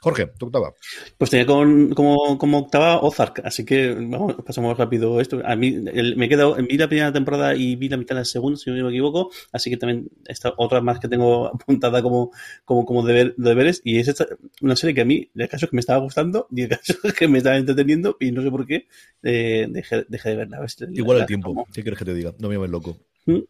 [0.02, 0.74] Jorge, tu octava.
[1.18, 5.42] Pues tenía con, como, como octava Ozark, así que vamos, pasamos rápido esto.
[5.44, 8.22] A mí el, me he quedado, vi la primera temporada y vi la mitad de
[8.22, 12.00] la segunda, si no me equivoco, así que también esta otra más que tengo apuntada
[12.02, 12.32] como,
[12.64, 14.26] como, como deber, deberes, y es esta,
[14.62, 16.94] una serie que a mí, el caso es que me estaba gustando, y el caso
[17.04, 18.88] es que me estaba entreteniendo, y no sé por qué,
[19.22, 20.66] eh, dejé, dejé de verla.
[20.92, 22.34] Igual el tiempo, ¿qué quieres que te diga?
[22.38, 22.96] No me llames loco.
[23.26, 23.40] ¿Mm?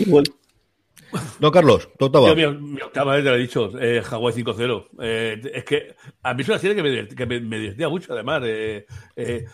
[0.00, 0.24] Igual.
[1.40, 2.34] No, Carlos, tu octava.
[2.34, 4.88] Yo, mi, octava, te lo he dicho, eh, Hawaii 5-0.
[5.00, 8.42] Eh, es que a mí es una serie que me, que me, divertía mucho, además.
[8.44, 9.46] Eh, eh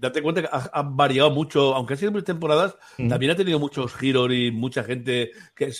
[0.00, 2.76] date cuenta que han variado mucho, aunque ha sido muchas temporadas,
[3.08, 5.72] también ha tenido muchos giros y mucha gente que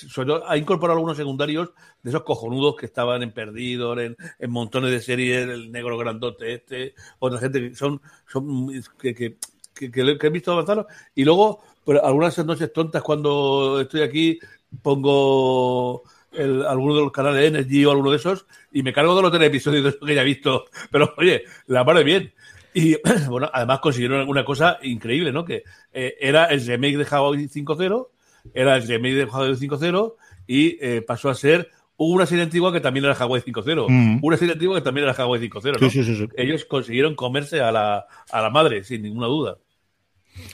[0.46, 1.70] ha incorporado algunos secundarios
[2.02, 6.54] de esos cojonudos que estaban en Perdidos, en, en montones de series, el negro grandote
[6.54, 9.36] este, otra gente que son, son que, que,
[9.78, 10.86] que, he visto avanzar.
[11.14, 14.40] Y luego, pues, algunas noches tontas cuando estoy aquí,
[14.82, 16.02] pongo
[16.32, 19.22] el, alguno de los canales de Energy o alguno de esos y me cargo de
[19.22, 20.64] los tres episodios de eso que ya he visto.
[20.90, 22.32] Pero oye, la madre bien.
[22.74, 22.96] Y
[23.28, 25.44] bueno, además consiguieron una cosa increíble, ¿no?
[25.44, 28.08] Que eh, era el remake de Hawaii 5.0,
[28.54, 30.14] era el remake de Hawaii 5.0
[30.46, 33.86] y eh, pasó a ser una serie antigua que también era Hawaii 5.0.
[33.88, 34.18] Mm.
[34.22, 35.80] Una serie antigua que también era Hawaii 5.0.
[35.80, 35.90] ¿no?
[35.90, 39.58] Sí, sí, sí, Ellos consiguieron comerse a la, a la madre, sin ninguna duda.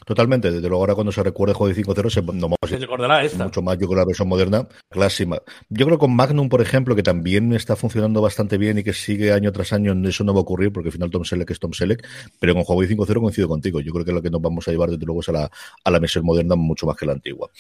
[0.05, 3.45] Totalmente, desde luego ahora cuando se recuerde Juego 5.0 se, no, se recordará esta.
[3.45, 5.43] Mucho más, yo creo, la versión moderna, clásica.
[5.69, 9.33] Yo creo con Magnum, por ejemplo, que también está funcionando bastante bien y que sigue
[9.33, 11.73] año tras año, eso no va a ocurrir porque al final Tom Selleck es Tom
[11.73, 12.07] Selleck,
[12.39, 13.81] pero con Juego 5.0 coincido contigo.
[13.81, 15.51] Yo creo que lo que nos vamos a llevar desde luego es a la,
[15.85, 17.51] a la versión moderna mucho más que la antigua.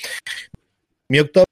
[1.08, 1.43] Mi octavo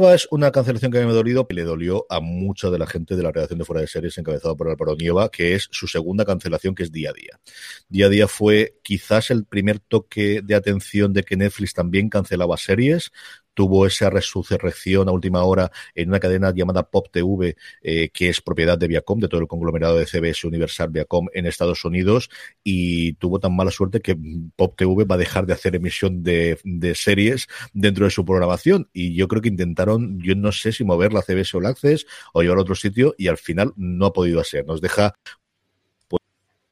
[0.00, 2.86] es una cancelación que a mí me dolido, que le dolió a mucha de la
[2.86, 5.88] gente de la redacción de Fuera de Series encabezada por Álvaro Nieva, que es su
[5.88, 7.40] segunda cancelación, que es Día a Día.
[7.88, 12.56] Día a Día fue quizás el primer toque de atención de que Netflix también cancelaba
[12.56, 13.10] series,
[13.58, 18.40] tuvo esa resurrección a última hora en una cadena llamada Pop TV, eh, que es
[18.40, 22.30] propiedad de Viacom, de todo el conglomerado de CBS Universal Viacom en Estados Unidos,
[22.62, 24.16] y tuvo tan mala suerte que
[24.54, 26.56] Pop TV va a dejar de hacer emisión de,
[26.94, 28.88] series dentro de su programación.
[28.92, 32.42] Y yo creo que intentaron, yo no sé si mover la CBS o Access o
[32.42, 34.64] llevar a otro sitio, y al final no ha podido hacer.
[34.66, 35.16] Nos deja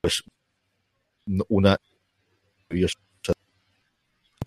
[0.00, 0.22] pues
[1.48, 1.80] una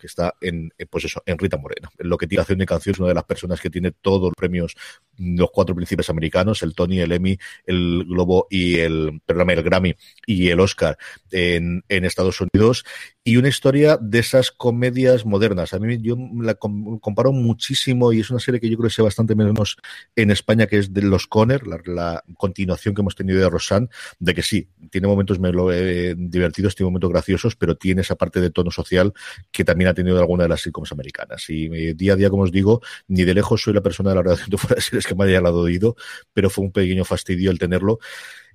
[0.00, 1.90] que está en, eh, pues eso, en Rita Moreno.
[1.98, 4.34] En lo que tiene de canción es una de las personas que tiene todos los
[4.36, 4.76] premios,
[5.20, 9.94] los cuatro príncipes americanos, el Tony, el Emmy, el Globo y el, perdóname, el Grammy
[10.26, 10.96] y el Oscar
[11.30, 12.84] en, en Estados Unidos
[13.22, 15.74] y una historia de esas comedias modernas.
[15.74, 19.04] A mí yo la comparo muchísimo y es una serie que yo creo que sea
[19.04, 19.76] bastante menos
[20.16, 24.34] en España, que es de Los Conner, la, continuación que hemos tenido de Rosanne, de
[24.34, 25.38] que sí, tiene momentos
[25.72, 29.12] eh, divertidos, tiene momentos graciosos, pero tiene esa parte de tono social
[29.50, 31.48] que también ha tenido alguna de las sitcoms americanas.
[31.50, 34.16] Y eh, día a día, como os digo, ni de lejos soy la persona de
[34.16, 35.96] la redacción de fuera de series que me haya oído,
[36.32, 37.98] pero fue un pequeño fastidio el tenerlo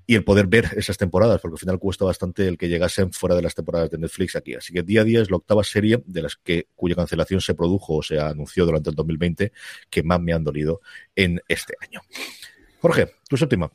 [0.08, 3.36] y el poder ver esas temporadas, porque al final cuesta bastante el que llegasen fuera
[3.36, 4.54] de las temporadas de Netflix aquí.
[4.54, 7.56] Así que día a día es la octava serie de las que cuya cancelación se
[7.56, 9.52] produjo o se anunció durante el 2020
[9.90, 10.82] que más me han dolido
[11.16, 12.02] en este año.
[12.80, 13.72] Jorge, tu séptima.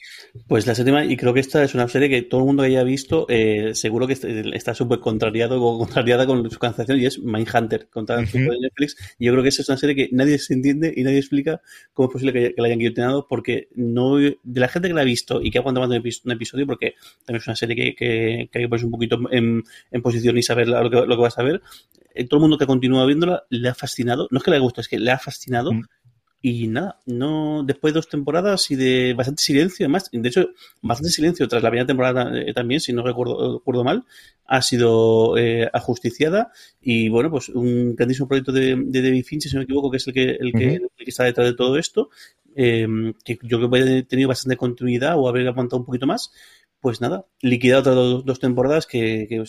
[0.46, 2.68] Pues la séptima, y creo que esta es una serie que todo el mundo que
[2.68, 4.12] haya visto, eh, seguro que
[4.52, 8.96] está súper contrariado o contrariada con su cancelación, y es Mindhunter, contra uh de Netflix.
[9.18, 11.60] Y yo creo que esa es una serie que nadie se entiende y nadie explica
[11.92, 15.04] cómo es posible que, la hayan guillotinado, porque no de la gente que la ha
[15.04, 18.58] visto y que ha aguantado un episodio, porque también es una serie que, que, que
[18.58, 19.64] hay que ponerse un poquito en,
[20.02, 21.62] posición y saber lo que, lo que vas a ver.
[22.14, 24.28] Eh, todo el mundo que continúa viéndola le ha fascinado.
[24.30, 25.70] No es que le guste, es que le ha fascinado.
[26.42, 30.48] Y nada, no después de dos temporadas y de bastante silencio, además, de hecho,
[30.80, 34.04] bastante silencio tras la primera temporada eh, también, si no recuerdo, recuerdo mal,
[34.46, 36.50] ha sido eh, ajusticiada
[36.80, 39.98] y bueno, pues un grandísimo proyecto de, de David Finch, si no me equivoco, que
[39.98, 42.08] es el que, el que, el que está detrás de todo esto,
[42.54, 46.32] em, que yo creo que ha tenido bastante continuidad o haber aguantado un poquito más,
[46.80, 49.44] pues nada, liquidado otras dos, temporadas que, que,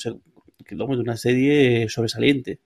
[0.66, 2.60] que, de una serie sobresaliente.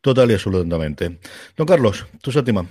[0.00, 1.18] Total y absolutamente.
[1.56, 2.68] Don Carlos, tu séptima.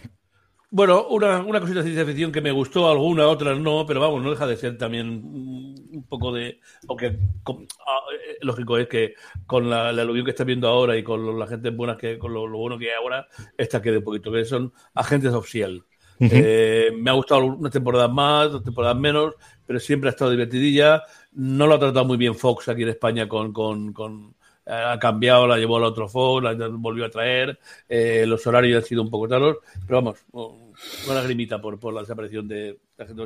[0.71, 4.21] Bueno, una, una cosita de ciencia ficción que me gustó, alguna, otras no, pero vamos,
[4.21, 6.59] no deja de ser también un poco de.
[6.87, 9.15] Aunque ah, eh, lógico es que
[9.47, 12.33] con la, la aluvión que está viendo ahora y con la gente buena que, con
[12.33, 13.27] lo, bueno que hay ahora,
[13.57, 15.83] esta quede un poquito, que son agentes oficial.
[16.19, 21.01] Eh, me ha gustado unas temporadas más, otras temporadas menos, pero siempre ha estado divertidilla.
[21.31, 24.35] No lo ha tratado muy bien Fox aquí en España con, con, con
[24.69, 28.87] ha cambiado, la llevó al otro Fox, la volvió a traer, eh, los horarios han
[28.87, 33.21] sido un poco taros, pero vamos, una lagrimita por, por la desaparición de la gente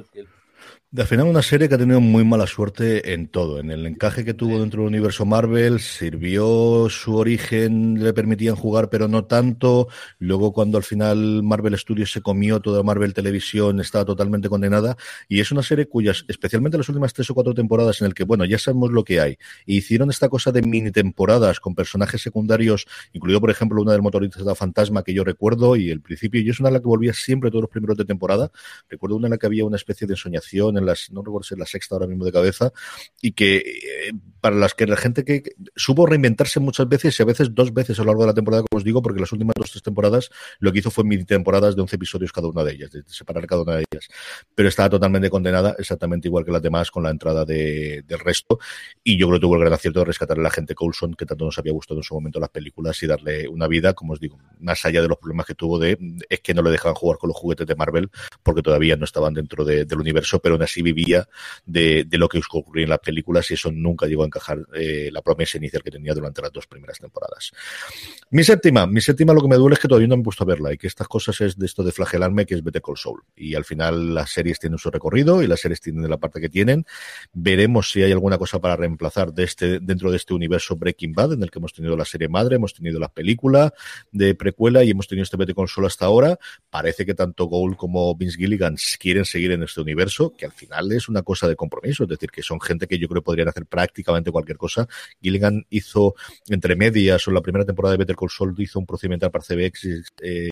[0.95, 4.23] al final una serie que ha tenido muy mala suerte en todo, en el encaje
[4.23, 9.87] que tuvo dentro del universo Marvel, sirvió su origen, le permitían jugar pero no tanto,
[10.19, 14.95] luego cuando al final Marvel Studios se comió toda Marvel Televisión estaba totalmente condenada.
[15.27, 18.23] Y es una serie cuyas, especialmente las últimas tres o cuatro temporadas en el que,
[18.23, 19.31] bueno, ya sabemos lo que hay,
[19.65, 24.03] e hicieron esta cosa de mini temporadas con personajes secundarios, incluido por ejemplo una del
[24.03, 26.87] motorista de Fantasma que yo recuerdo y el principio, y es una de la que
[26.87, 28.51] volvía siempre todos los primeros de temporada,
[28.87, 31.59] recuerdo una en la que había una especie de ensoñación las, no recuerdo si es
[31.59, 32.71] la sexta ahora mismo de cabeza,
[33.21, 35.43] y que eh, para las que la gente que,
[35.75, 38.63] supo reinventarse muchas veces y a veces dos veces a lo largo de la temporada,
[38.69, 41.75] como os digo, porque las últimas dos tres temporadas lo que hizo fue mini temporadas
[41.75, 44.07] de 11 episodios cada una de ellas, de separar cada una de ellas.
[44.53, 48.59] Pero estaba totalmente condenada, exactamente igual que las demás, con la entrada de, del resto.
[49.03, 51.25] Y yo creo que tuvo el gran acierto de rescatar a la gente Coulson, que
[51.25, 54.19] tanto nos había gustado en su momento las películas, y darle una vida, como os
[54.19, 55.97] digo, más allá de los problemas que tuvo de,
[56.29, 58.09] es que no le dejaban jugar con los juguetes de Marvel,
[58.41, 61.27] porque todavía no estaban dentro del universo, pero aún así vivía
[61.65, 65.21] de, lo que ocurría en las películas y eso nunca llegó a encajar eh, la
[65.21, 67.51] promesa inicial que tenía durante las dos primeras temporadas.
[68.29, 70.43] Mi séptima, mi séptima lo que me duele es que todavía no me he puesto
[70.43, 72.97] a verla y que estas cosas es de esto de flagelarme, que es Better Call
[72.97, 73.21] Soul.
[73.35, 76.49] Y al final las series tienen su recorrido y las series tienen la parte que
[76.49, 76.85] tienen.
[77.33, 81.33] Veremos si hay alguna cosa para reemplazar de este, dentro de este universo Breaking Bad,
[81.33, 83.73] en el que hemos tenido la serie madre, hemos tenido la película
[84.11, 86.37] de precuela y hemos tenido este Better Call Saul hasta ahora.
[86.69, 90.62] Parece que tanto Gould como Vince Gilligan quieren seguir en este universo, que al final
[90.91, 93.65] es una cosa de compromiso, es decir, que son gente que yo creo podrían hacer
[93.65, 94.87] prácticamente cualquier cosa.
[95.21, 96.15] Gilligan hizo
[96.49, 100.13] entre medias o la primera temporada de Better Call Saul hizo un procedimiento para CBX
[100.21, 100.49] eh,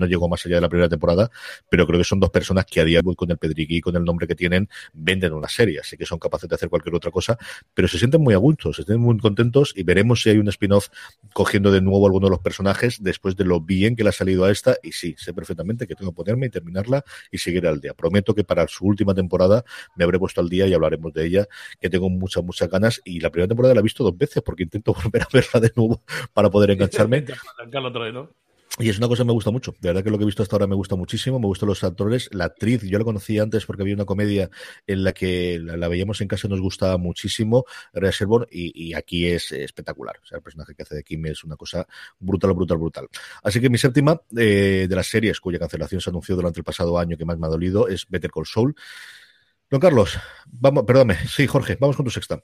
[0.00, 1.30] no llegó más allá de la primera temporada,
[1.68, 3.94] pero creo que son dos personas que a día de hoy con el pedriquí, con
[3.94, 7.10] el nombre que tienen, venden una serie, así que son capaces de hacer cualquier otra
[7.10, 7.38] cosa,
[7.74, 10.48] pero se sienten muy a gusto, se sienten muy contentos y veremos si hay un
[10.48, 10.88] spin-off
[11.32, 14.44] cogiendo de nuevo alguno de los personajes después de lo bien que le ha salido
[14.44, 17.80] a esta y sí, sé perfectamente que tengo que ponerme y terminarla y seguir al
[17.80, 17.94] día.
[17.94, 19.64] Prometo que para su última temporada
[19.96, 21.46] me habré puesto al día y hablaremos de ella,
[21.80, 24.62] que tengo muchas, muchas ganas y la primera temporada la he visto dos veces porque
[24.62, 27.24] intento volver a verla de nuevo para poder engancharme.
[28.78, 29.74] Y es una cosa que me gusta mucho.
[29.80, 31.40] De verdad que lo que he visto hasta ahora me gusta muchísimo.
[31.40, 32.30] Me gustan los actores.
[32.32, 34.48] La actriz, yo la conocí antes porque había una comedia
[34.86, 38.12] en la que la, veíamos en casa y nos gustaba muchísimo, Rhea
[38.50, 40.16] y, aquí es espectacular.
[40.22, 41.86] O sea, el personaje que hace de Kim es una cosa
[42.18, 43.08] brutal, brutal, brutal.
[43.42, 46.98] Así que mi séptima eh, de las series cuya cancelación se anunció durante el pasado
[46.98, 48.74] año que más me ha dolido es Better Call Saul.
[49.68, 51.18] Don Carlos, vamos, perdóname.
[51.28, 52.42] Sí, Jorge, vamos con tu sexta.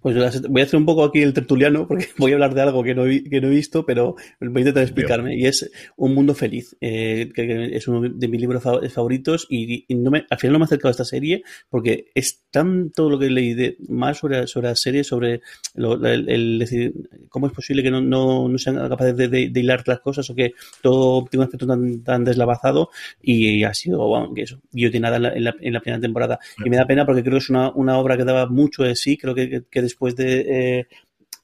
[0.00, 0.16] Pues
[0.48, 2.94] voy a hacer un poco aquí el tertuliano porque voy a hablar de algo que
[2.94, 5.36] no, que no he visto, pero voy a intentar explicarme.
[5.36, 10.10] Y es Un Mundo Feliz, eh, que es uno de mis libros favoritos y, no
[10.10, 13.30] me, al final no me he acercado a esta serie porque es tanto lo que
[13.30, 15.40] leí de, más sobre, sobre la serie, sobre
[15.74, 16.92] el, decir
[17.28, 21.24] cómo es posible que no, no, sean capaces de, hilar las cosas o que todo
[21.26, 22.90] tiene un aspecto tan, tan deslavazado
[23.22, 26.38] y ha sido, bueno, que eso, yo tiene nada en la, en la, primera temporada.
[26.64, 28.96] Y me da pena porque creo que es una, una obra que daba mucho de
[28.96, 30.88] sí, creo que que, después de eh,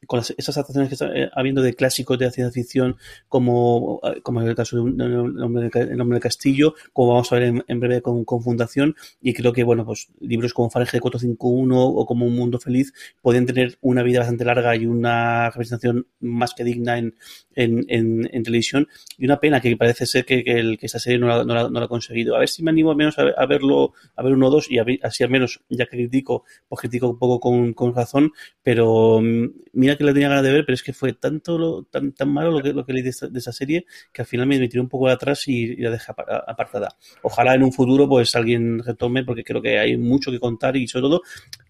[0.06, 2.96] con esas adaptaciones que está eh, habiendo de clásicos de ciencia ficción,
[3.28, 7.36] como, eh, como en el caso de un, el, hombre del, Castillo, como vamos a
[7.36, 11.84] ver en, breve con, con, Fundación, y creo que, bueno, pues libros como Fahrenheit 451
[11.84, 16.54] o como Un Mundo Feliz pueden tener una vida bastante larga y una representación más
[16.54, 17.14] que digna en,
[17.54, 21.18] en, en, televisión, y una pena que parece ser que, que, el, que esta serie
[21.18, 22.36] no la, no, la, no la, ha conseguido.
[22.36, 24.78] A ver si me animo al menos a, verlo, a ver uno o dos, y
[25.02, 28.32] así al menos, ya que critico, pues critico un poco con, con razón,
[28.62, 31.82] pero mm, mira que la tenía ganas de ver, pero es que fue tanto lo,
[31.84, 34.58] tan, tan malo lo que, lo que leí de, esa serie que al final me,
[34.68, 36.96] tiré un poco atrás y, la dejé apartada.
[37.22, 40.88] Ojalá en un futuro pues alguien retome porque creo que hay mucho que contar y
[40.88, 41.22] sobre todo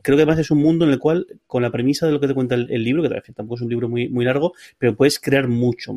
[0.07, 2.29] creo que además es un mundo en el cual con la premisa de lo que
[2.29, 5.49] te cuenta el, libro, que tampoco es un libro muy, muy largo, pero puedes crear
[5.49, 5.93] mucho.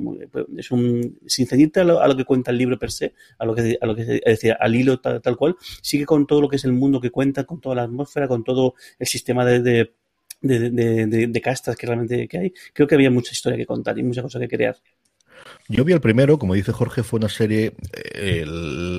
[0.57, 3.77] es un, sin ceñirte a lo, que cuenta el libro per se, a lo que,
[3.79, 6.65] a lo que es decir, al hilo tal, cual, sigue con todo lo que es
[6.65, 9.93] el mundo que cuenta, con toda la atmósfera, con todo el sistema de,
[10.41, 10.69] de,
[11.27, 14.21] de, castas que realmente que hay, creo que había mucha historia que contar y mucha
[14.21, 14.77] cosa que crear.
[15.71, 17.73] Yo vi el primero, como dice Jorge, fue una serie,
[18.15, 18.43] eh,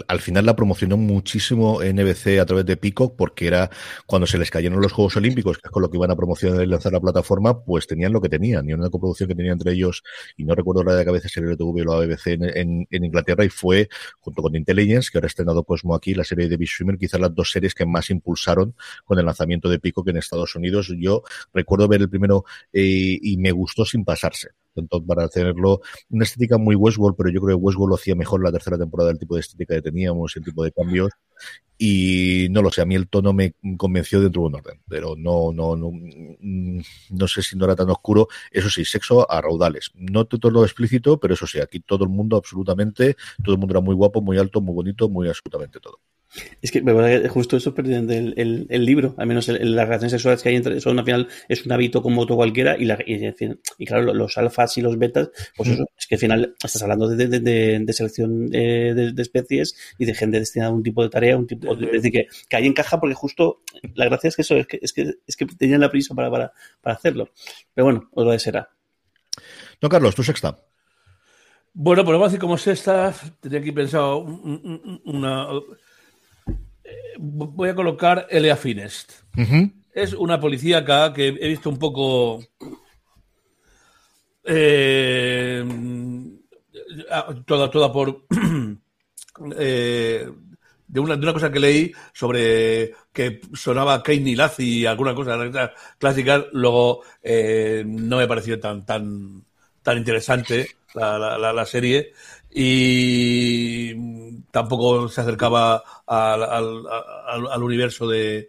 [0.07, 3.71] al final la promocionó muchísimo NBC a través de Peacock, porque era
[4.07, 6.63] cuando se les cayeron los Juegos Olímpicos, que es con lo que iban a promocionar
[6.63, 9.73] y lanzar la plataforma, pues tenían lo que tenían, y una coproducción que tenía entre
[9.73, 10.05] ellos,
[10.37, 13.49] y no recuerdo la de cabeza si era TV o la BBC en, Inglaterra, y
[13.49, 13.89] fue,
[14.21, 17.21] junto con Intelligence, que ahora ha estrenado Cosmo aquí, la serie de David Swimmer, quizás
[17.21, 20.93] las dos series que más impulsaron con el lanzamiento de Peacock en Estados Unidos.
[20.97, 25.81] Yo recuerdo ver el primero eh, y me gustó sin pasarse entonces, para tenerlo
[26.11, 29.11] una estética muy Westworld, pero yo creo que Westworld lo hacía mejor la tercera temporada,
[29.11, 31.11] el tipo de estética que teníamos, el tipo de cambios.
[31.79, 35.15] Y no lo sé, a mí el tono me convenció dentro de un orden, pero
[35.17, 35.91] no, no, no,
[37.11, 38.29] no sé si no era tan oscuro.
[38.51, 39.91] Eso sí, sexo a raudales.
[39.95, 43.73] No todo lo explícito, pero eso sí, aquí todo el mundo absolutamente, todo el mundo
[43.73, 46.01] era muy guapo, muy alto, muy bonito, muy absolutamente todo.
[46.63, 50.51] Es que me justo eso es el, el, libro, al menos las relaciones sexuales que
[50.51, 54.15] hay entre son al final es un hábito como otro cualquiera y, la, y, claro,
[54.15, 57.93] los alfas y los betas, pues eso, es que al final estás hablando de, de,
[57.93, 61.75] selección eh, de, especies y de gente destinada a un tipo de tarea, un tipo
[61.75, 63.63] de, decir, que, que ahí encaja porque justo
[63.95, 66.31] la gracia es que eso, es que, es que, es que tenían la prisa para,
[66.31, 67.31] para, para hacerlo.
[67.75, 68.71] Pero bueno, lo de será.
[69.83, 70.59] No, Carlos, tu sexta.
[71.73, 75.49] Bueno, pues vamos a decir como sexta, tenía aquí pensado una
[77.19, 79.13] voy a colocar Elia Finest.
[79.93, 82.41] Es una policíaca que he visto un poco.
[84.45, 85.65] Eh,
[87.47, 88.27] toda, toda por.
[89.57, 90.31] Eh,
[90.87, 95.39] de, una, de una cosa que leí sobre que sonaba Kane Lazi y alguna cosa
[95.99, 99.43] clásica, luego eh, no me pareció tan, tan,
[99.83, 102.13] tan interesante la, la serie
[102.51, 108.49] y tampoco se acercaba al, al, al universo de,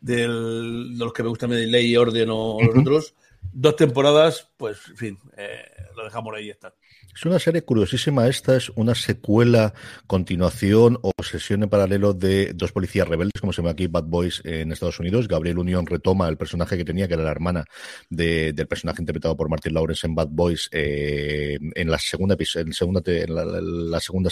[0.00, 3.14] de los que me gustan Ley y Orden o los otros.
[3.52, 5.64] Dos temporadas, pues, en fin, eh,
[5.96, 6.74] lo dejamos ahí y está.
[7.18, 8.28] Es una serie curiosísima.
[8.28, 9.74] Esta es una secuela,
[10.06, 14.40] continuación o sesión en paralelo de dos policías rebeldes, como se llama aquí Bad Boys
[14.44, 15.26] en Estados Unidos.
[15.26, 17.64] Gabriel Unión retoma el personaje que tenía, que era la hermana
[18.08, 23.02] del personaje interpretado por Martin Lawrence en Bad Boys eh, en la segunda en, segunda,
[23.04, 24.30] en la, segunda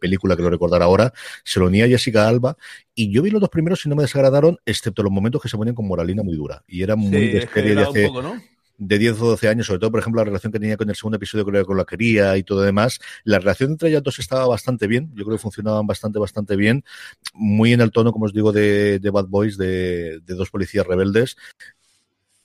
[0.00, 1.12] película que lo recordará ahora.
[1.44, 2.56] Se lo unía Jessica Alba
[2.96, 5.56] y yo vi los dos primeros y no me desagradaron, excepto los momentos que se
[5.56, 6.64] ponían con moralina muy dura.
[6.66, 8.10] Y era muy de serie de hace,
[8.78, 10.96] de 10 o 12 años, sobre todo, por ejemplo, la relación que tenía con el
[10.96, 14.46] segundo episodio creo con la quería y todo demás, la relación entre ellas dos estaba
[14.46, 16.84] bastante bien, yo creo que funcionaban bastante, bastante bien,
[17.32, 20.86] muy en el tono, como os digo, de, de Bad Boys, de, de dos policías
[20.86, 21.36] rebeldes,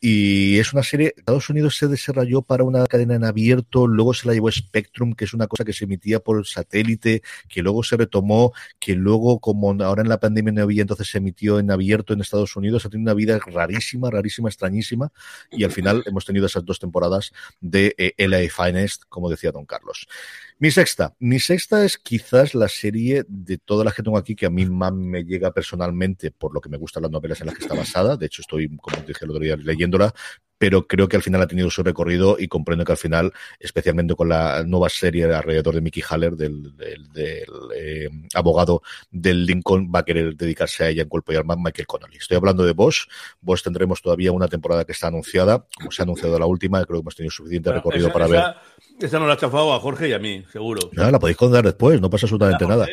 [0.01, 4.27] y es una serie, Estados Unidos se desarrolló para una cadena en abierto, luego se
[4.27, 7.97] la llevó Spectrum, que es una cosa que se emitía por satélite, que luego se
[7.97, 12.13] retomó, que luego, como ahora en la pandemia no había, entonces se emitió en abierto
[12.13, 15.11] en Estados Unidos, ha tenido una vida rarísima, rarísima, extrañísima,
[15.51, 19.65] y al final hemos tenido esas dos temporadas de eh, LA Finest, como decía don
[19.65, 20.07] Carlos.
[20.61, 21.15] Mi sexta.
[21.19, 24.65] Mi sexta es quizás la serie de todas las que tengo aquí que a mí
[24.65, 27.75] más me llega personalmente por lo que me gustan las novelas en las que está
[27.75, 28.17] basada.
[28.17, 30.13] De hecho, estoy, como dije el otro día, leyéndola,
[30.59, 34.13] pero creo que al final ha tenido su recorrido y comprendo que al final, especialmente
[34.13, 36.73] con la nueva serie alrededor de Mickey Haller, del,
[37.15, 41.87] eh, abogado del Lincoln, va a querer dedicarse a ella en cuerpo y alma Michael
[41.87, 42.17] Connolly.
[42.17, 43.07] Estoy hablando de Bosch.
[43.39, 46.99] Bosch tendremos todavía una temporada que está anunciada, como se ha anunciado la última, creo
[46.99, 48.43] que hemos tenido suficiente recorrido para ver.
[48.99, 50.89] Esa no la ha chafado a Jorge y a mí, seguro.
[50.91, 52.85] No, la podéis contar después, no pasa absolutamente nada.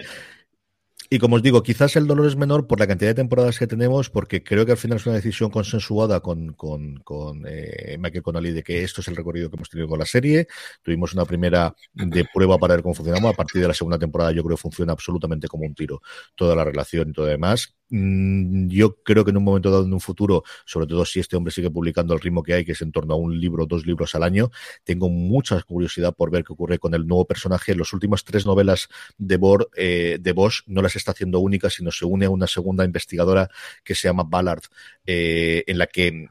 [1.08, 3.66] Y como os digo, quizás el dolor es menor por la cantidad de temporadas que
[3.66, 8.22] tenemos, porque creo que al final es una decisión consensuada con, con, con eh, Michael
[8.22, 10.48] Connolly de que esto es el recorrido que hemos tenido con la serie.
[10.82, 13.32] Tuvimos una primera de prueba para ver cómo funcionamos.
[13.32, 16.02] A partir de la segunda temporada yo creo que funciona absolutamente como un tiro
[16.34, 17.75] toda la relación y todo demás.
[17.88, 21.36] Mm, yo creo que en un momento dado, en un futuro, sobre todo si este
[21.36, 23.86] hombre sigue publicando el ritmo que hay, que es en torno a un libro, dos
[23.86, 24.50] libros al año,
[24.84, 27.74] tengo mucha curiosidad por ver qué ocurre con el nuevo personaje.
[27.74, 31.92] Los últimos tres novelas de, Bor, eh, de Bosch no las está haciendo únicas, sino
[31.92, 33.50] se une a una segunda investigadora
[33.84, 34.62] que se llama Ballard,
[35.06, 36.26] eh, en la que eh,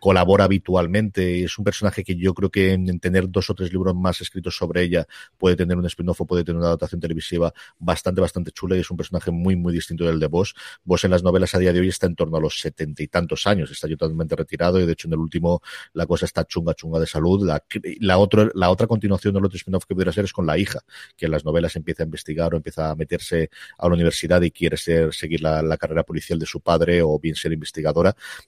[0.00, 1.44] colabora habitualmente.
[1.44, 4.56] Es un personaje que yo creo que en tener dos o tres libros más escritos
[4.56, 5.06] sobre ella
[5.36, 8.90] puede tener un spin-off o puede tener una adaptación televisiva bastante, bastante chula y es
[8.90, 10.54] un personaje muy, muy distinto del de Bosch.
[10.84, 13.08] Vos en las novelas a día de hoy está en torno a los setenta y
[13.08, 15.60] tantos años, está totalmente retirado y de hecho en el último
[15.92, 17.46] la cosa está chunga chunga de salud.
[17.46, 17.62] La,
[18.00, 20.80] la, otro, la otra continuación del otro spin-off que pudiera ser es con la hija,
[21.16, 24.50] que en las novelas empieza a investigar o empieza a meterse a la universidad y
[24.50, 27.52] quiere ser, seguir la, la carrera policial de su padre o bien ser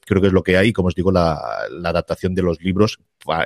[0.05, 1.39] Creo que es lo que hay, como os digo, la,
[1.85, 2.99] adaptación de los libros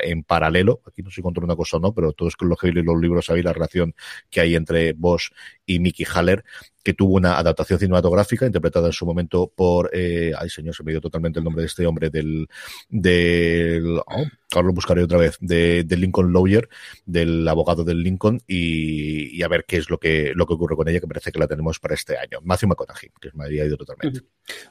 [0.03, 3.01] en paralelo, aquí no sé contra una cosa o no, pero todos los que los
[3.01, 3.95] libros sabéis la relación
[4.31, 5.33] que hay entre Bosch
[5.67, 6.45] y Mickey Haller,
[6.85, 10.93] que tuvo una adaptación cinematográfica interpretada en su momento por, eh, ay señor, se me
[10.93, 12.47] dio totalmente el nombre de este hombre, del,
[12.91, 16.68] del, oh, ahora lo buscaré otra vez, de, del Lincoln Lawyer,
[17.07, 20.76] del abogado del Lincoln, y, y, a ver qué es lo que, lo que ocurre
[20.76, 22.39] con ella, que parece que la tenemos para este año.
[22.43, 24.20] Matthew McConaughey, que me había ido totalmente.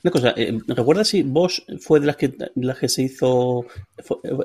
[0.04, 3.66] Una cosa, eh, ¿recuerdas si Bosch fue de las que, las que se hizo,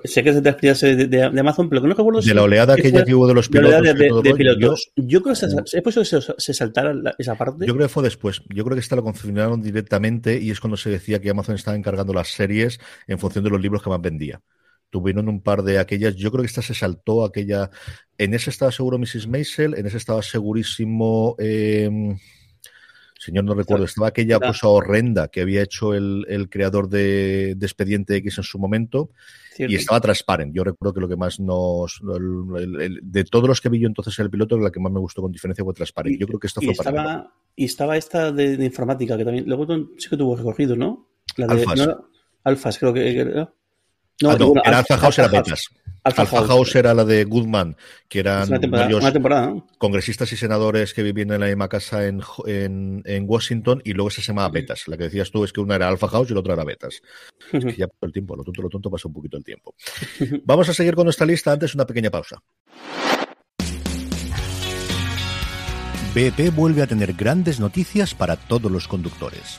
[0.05, 2.31] sé que es de las de, de, Amazon, pero que no recuerdo si...
[2.31, 3.83] De la oleada que, ya que hubo de los pilotos.
[3.83, 4.91] De, de pilotos.
[4.97, 7.87] Yo, yo, creo que se, es posible que se, se saltara esa parte yo creo
[7.87, 8.43] que fue después.
[8.49, 11.77] Yo creo que esta lo confirmaron directamente y es cuando se decía que Amazon estaba
[11.77, 14.41] encargando las series en función de los libros que más vendía.
[14.91, 16.17] Tuvieron un par de aquellas.
[16.17, 17.71] Yo creo que esta se saltó aquella.
[18.17, 19.27] En ese estaba seguro Mrs.
[19.29, 21.37] Maisel, en ese estaba segurísimo.
[21.39, 21.91] Eh,
[23.19, 27.67] señor, no recuerdo, estaba aquella cosa horrenda que había hecho el, el creador de, de,
[27.67, 29.11] Expediente X en su momento.
[29.53, 29.73] Cierto.
[29.73, 30.55] Y estaba Transparent.
[30.55, 32.01] Yo recuerdo que lo que más nos.
[32.01, 34.93] El, el, de todos los que vi yo entonces en el piloto, la que más
[34.93, 36.19] me gustó con diferencia fue Transparent.
[36.19, 37.33] Yo creo que esto fue estaba, para.
[37.57, 39.45] Y estaba esta de, de, informática, que también.
[39.49, 39.67] Luego
[39.99, 41.09] sí que tuvo recorrido, ¿no?
[41.37, 41.87] La de, Alfas.
[41.87, 42.09] No,
[42.45, 43.15] Alfas, creo que.
[43.15, 45.69] que no, ah, no, era Alfa House, era Betas.
[46.09, 46.49] Alpha, Alpha House.
[46.49, 46.77] House.
[46.77, 47.77] era la de Goodman,
[48.09, 49.67] que eran una temporada, varios una temporada, ¿no?
[49.79, 54.11] congresistas y senadores que vivían en la misma casa en, en, en, Washington, y luego
[54.11, 54.89] se llamaba Betas.
[54.89, 57.01] La que decías tú es que una era Alpha House y la otra era Betas.
[57.53, 59.75] Es que ya pasó el tiempo, lo tonto, lo tonto pasa un poquito el tiempo.
[60.45, 62.43] Vamos a seguir con nuestra lista, antes una pequeña pausa.
[66.15, 69.59] BP vuelve a tener grandes noticias para todos los conductores.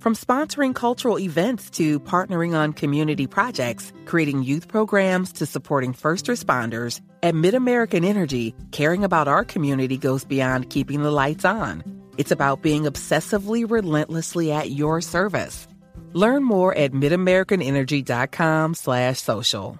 [0.00, 6.24] From sponsoring cultural events to partnering on community projects, creating youth programs to supporting first
[6.24, 11.84] responders, at MidAmerican Energy, caring about our community goes beyond keeping the lights on.
[12.16, 15.68] It's about being obsessively relentlessly at your service.
[16.14, 19.78] Learn more at midamericanenergy.com slash social.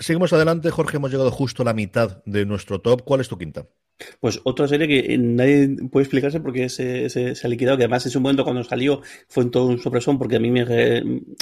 [0.00, 3.02] Seguimos adelante, Jorge, hemos llegado justo a la mitad de nuestro top.
[3.04, 3.66] ¿Cuál es tu quinta?
[4.20, 8.06] Pues otra serie que nadie puede explicarse porque se, se, se, ha liquidado, que además
[8.06, 10.64] en su momento cuando salió fue en todo un sorpresón porque a mí me,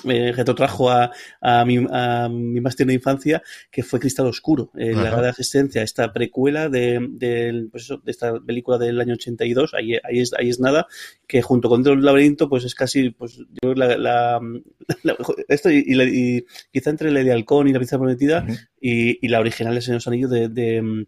[0.05, 4.95] me retrotrajo a, a, mi, a mi más tierna infancia, que fue Cristal Oscuro, eh,
[4.95, 9.75] la gran asistencia, esta precuela de, de, pues eso, de esta película del año 82,
[9.75, 10.87] ahí, ahí, es, ahí es nada,
[11.27, 14.41] que junto con el laberinto pues es casi, pues yo la, la,
[15.03, 15.17] la
[15.49, 18.69] esto y, y, y, quizá entre la de Halcón y la Princesa Prometida uh -huh.
[18.81, 21.07] y, y, la original de Señor Anillos de, de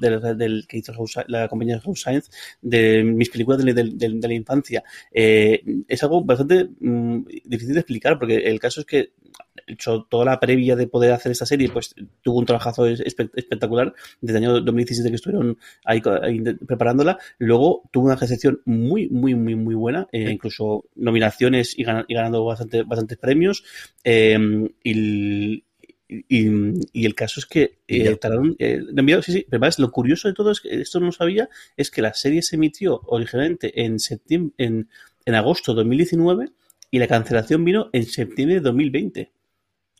[0.00, 0.92] del, del, que hizo
[1.26, 2.30] la compañía de House Science,
[2.62, 4.82] de mis películas de, de, de la infancia.
[5.12, 9.12] Eh, es algo bastante mmm, difícil de explicar, porque el caso es que
[9.66, 14.38] hecho toda la previa de poder hacer esta serie, pues tuvo un trabajazo espectacular desde
[14.38, 17.18] el año 2017 que estuvieron ahí, ahí preparándola.
[17.38, 22.14] Luego tuvo una recepción muy, muy, muy, muy buena, eh, incluso nominaciones y, gan y
[22.14, 23.64] ganando bastante, bastantes premios.
[24.04, 25.64] Eh, y,
[26.08, 26.48] y,
[26.92, 30.28] y, el caso es que eh, tardaron, eh, enviado, sí, sí, pero además lo curioso
[30.28, 33.98] de todo es que esto no sabía, es que la serie se emitió originalmente en
[33.98, 34.88] septiembre, en,
[35.26, 36.50] en agosto de 2019
[36.90, 39.32] y la cancelación vino en septiembre de 2020.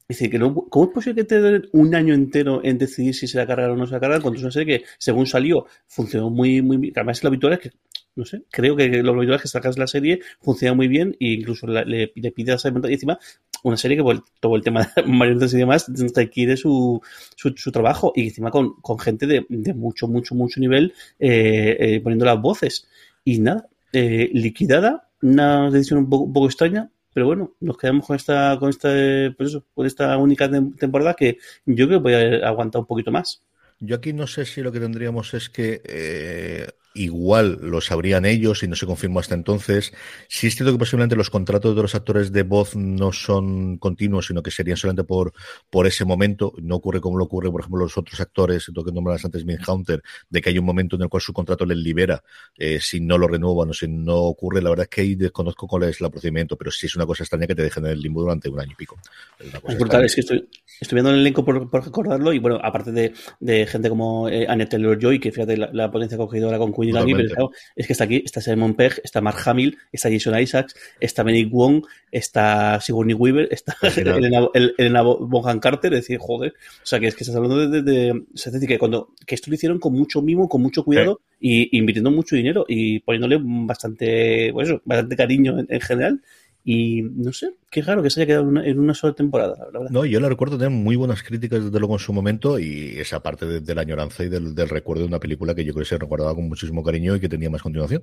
[0.09, 3.15] Es decir, que no, ¿cómo es posible que te den un año entero en decidir
[3.15, 4.23] si se la cargan o no se la cargan?
[4.23, 6.95] Cuando es una serie que, según salió, funcionó muy, muy bien.
[6.97, 7.73] Además, lo habitual es que,
[8.17, 11.33] no sé, creo que lo habitual es que sacas la serie, funciona muy bien e
[11.35, 13.19] incluso la, le, le pides a y encima
[13.63, 17.01] una serie que por todo el tema de marionetas y demás requiere su,
[17.37, 22.01] su, su, trabajo y encima con, con gente de, mucho, mucho, mucho nivel eh, eh,
[22.01, 22.89] poniendo las voces.
[23.25, 28.07] Y nada, eh, liquidada, una decisión un poco, un poco, extraña, pero bueno, nos quedamos
[28.07, 28.89] con esta, con esta,
[29.37, 33.43] pues con esta única temporada que yo creo que voy a aguantar un poquito más.
[33.81, 38.69] Yo aquí no sé si lo que tendríamos es que igual lo sabrían ellos y
[38.69, 39.93] no se confirmó hasta entonces.
[40.29, 44.27] Si es cierto que posiblemente los contratos de los actores de voz no son continuos,
[44.27, 45.33] sino que serían solamente por,
[45.71, 46.53] por ese momento.
[46.61, 50.03] No ocurre como lo ocurre, por ejemplo, los otros actores, lo que nombrabas antes, Hunter,
[50.29, 52.23] de que hay un momento en el cual su contrato les libera
[52.57, 54.63] eh, si no lo renuevan o si no ocurre.
[54.63, 57.23] La verdad es que ahí desconozco cuál es el procedimiento, pero sí es una cosa
[57.25, 58.97] extraña que te dejen en el limbo durante un año y pico.
[59.39, 60.49] Es, es brutal, es que estoy,
[60.81, 64.47] estoy viendo el elenco por, por recordarlo y bueno, aparte de, de gente como eh,
[64.49, 67.93] Annette Taylor-Joy, que fíjate la, la potencia cogedora con Queen Gary, pero claro, es que
[67.93, 72.81] está aquí, está Simon Pegg, está Mark Hamill, está Jason Isaacs, está Benny Wong, está
[72.81, 77.25] Sigourney Weaver, está Elena, Elena Bonham Carter, es decir, joder, o sea, que es que
[77.25, 80.23] estás hablando de, de, de es decir, que cuando, que esto lo hicieron con mucho
[80.23, 81.69] mimo, con mucho cuidado sí.
[81.73, 86.23] y, invirtiendo mucho dinero y poniéndole bastante, pues eso, bastante cariño en, en general
[86.71, 89.57] y no sé, qué raro que se haya quedado en una, en una sola temporada,
[89.73, 89.91] la verdad.
[89.91, 93.23] No, yo la recuerdo tener muy buenas críticas desde luego en su momento y esa
[93.23, 95.85] parte de, de la añoranza y del, del, recuerdo de una película que yo creo
[95.85, 98.03] que se recordaba con muchísimo cariño y que tenía más continuación.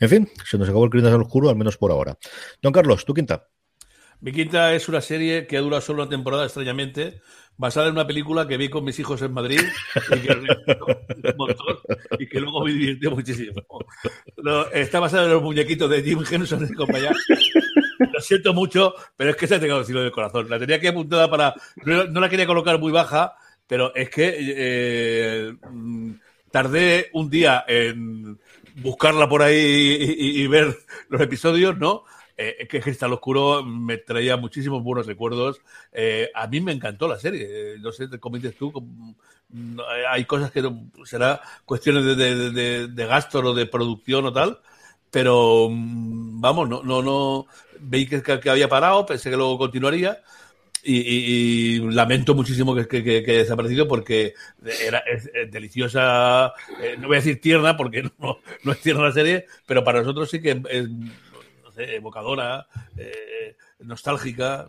[0.00, 2.16] En fin, se nos acabó el Crímenes al Oscuro, al menos por ahora.
[2.62, 3.46] Don Carlos, ¿tu quinta?
[4.22, 7.20] Mi quinta es una serie que dura solo una temporada, extrañamente,
[7.58, 9.60] basada en una película que vi con mis hijos en Madrid
[10.16, 11.76] y que, un montón,
[12.18, 13.62] y que luego me divirtió muchísimo.
[14.38, 17.12] No, está basada en los muñequitos de Jim Henson y compañía.
[17.98, 20.48] Lo siento mucho, pero es que se ha tenido decirlo del corazón.
[20.48, 21.54] La tenía que apuntada para.
[21.84, 23.34] No, la quería colocar muy baja,
[23.66, 25.56] pero es que eh,
[26.50, 28.38] tardé un día en
[28.76, 30.76] buscarla por ahí y, ver
[31.08, 32.04] los episodios, ¿no?
[32.38, 35.60] eh, que Cristal Oscuro me traía muchísimos buenos recuerdos.
[35.92, 37.76] Eh, a mí me encantó la serie.
[37.80, 38.72] No sé, cómo dices tú.
[40.08, 44.60] Hay cosas que no, será cuestiones de, de, gasto o de producción o tal.
[45.10, 47.46] Pero vamos, no, no, no
[47.80, 50.22] veí que, que, había parado, pensé que luego continuaría.
[50.82, 54.34] y, lamento muchísimo que, que, que, haya desaparecido porque
[54.84, 56.52] era es, deliciosa,
[56.82, 60.00] eh, no voy a decir tierna porque no, no, es tierna la serie, pero para
[60.00, 62.66] nosotros sí que es, no sé, evocadora,
[62.96, 64.68] eh, nostálgica,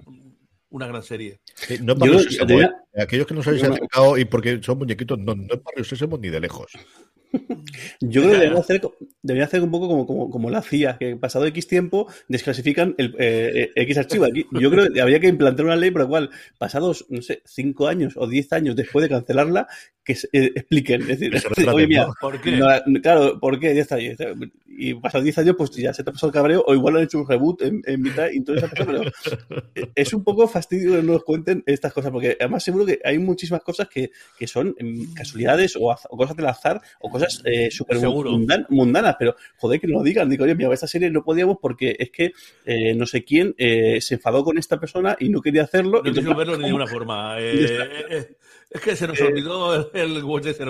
[0.71, 1.39] una gran serie.
[1.81, 2.69] no Yo, ¿eh?
[2.97, 6.29] Aquellos que nos habéis acercado y porque son muñequitos, no, no es Barrio Sésamo ni
[6.29, 6.71] de lejos.
[8.01, 8.81] Yo creo que debería hacer,
[9.43, 13.71] hacer un poco como, como, como, la CIA, que pasado X tiempo desclasifican el eh,
[13.75, 14.25] X archivo.
[14.25, 17.41] Aquí, yo creo que habría que implantar una ley por la cual, pasados, no sé,
[17.45, 19.67] 5 años o 10 años después de cancelarla,
[20.09, 21.01] que eh, expliquen.
[21.01, 21.33] Es decir,
[21.73, 22.59] oye, mira, ¿por qué?
[23.01, 23.75] claro, ¿por qué?
[23.75, 23.97] Ya está.
[24.81, 27.03] Y pasados 10 años, pues ya se te ha pasado el cabreo, o igual han
[27.03, 28.67] hecho un reboot en, en mitad y eso.
[28.75, 29.01] Pero
[29.95, 33.19] es un poco fastidio que no nos cuenten estas cosas, porque además seguro que hay
[33.19, 37.69] muchísimas cosas que, que son em, casualidades o, o cosas del azar o cosas eh,
[37.69, 37.99] súper
[38.69, 40.29] mundanas, pero joder que no lo digan.
[40.29, 42.31] Digo, oye, mira, esta serie no podíamos porque es que
[42.65, 46.01] eh, no sé quién eh, se enfadó con esta persona y no quería hacerlo.
[46.03, 47.35] No quiso verlo de ninguna forma.
[47.39, 48.37] Eh,
[48.71, 50.65] es que se nos olvidó el, el Watch de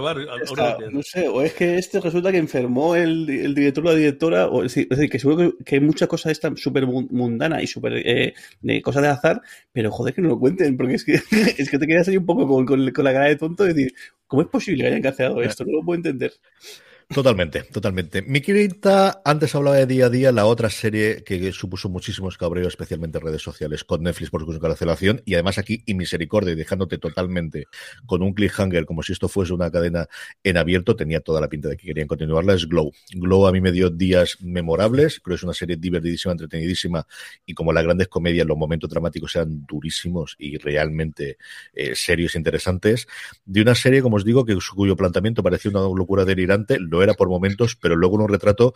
[0.92, 4.48] no sé, o es que este resulta que enfermó el, el director o la directora,
[4.48, 8.34] o es decir, que seguro que, hay muchas cosas esta súper mundana y súper eh,
[8.62, 9.42] de cosas de azar,
[9.74, 11.14] pero joder que no lo cuenten, porque es que,
[11.58, 13.74] es que te quedas ahí un poco con, con, con la cara de tonto y
[13.74, 13.94] decir,
[14.28, 15.66] ¿cómo es posible que hayan cancelado esto?
[15.66, 16.32] No lo puedo entender.
[17.12, 18.22] Totalmente, totalmente.
[18.22, 22.68] Mi querida, antes hablaba de día a día, la otra serie que supuso muchísimos cabreos,
[22.68, 27.00] especialmente en redes sociales, con Netflix por su cancelación, y además aquí y misericordia, dejándote
[27.00, 27.66] totalmente
[28.06, 30.08] con un cliffhanger, como si esto fuese una cadena
[30.44, 32.92] en abierto, tenía toda la pinta de que querían continuarla, es Glow.
[33.16, 37.08] Glow a mí me dio días memorables, creo que es una serie divertidísima, entretenidísima,
[37.44, 41.38] y como las grandes comedias, los momentos dramáticos sean durísimos y realmente
[41.74, 43.08] eh, serios e interesantes,
[43.46, 47.14] de una serie, como os digo, que cuyo planteamiento parecía una locura delirante, lo era
[47.14, 48.74] por momentos, pero luego en un retrato,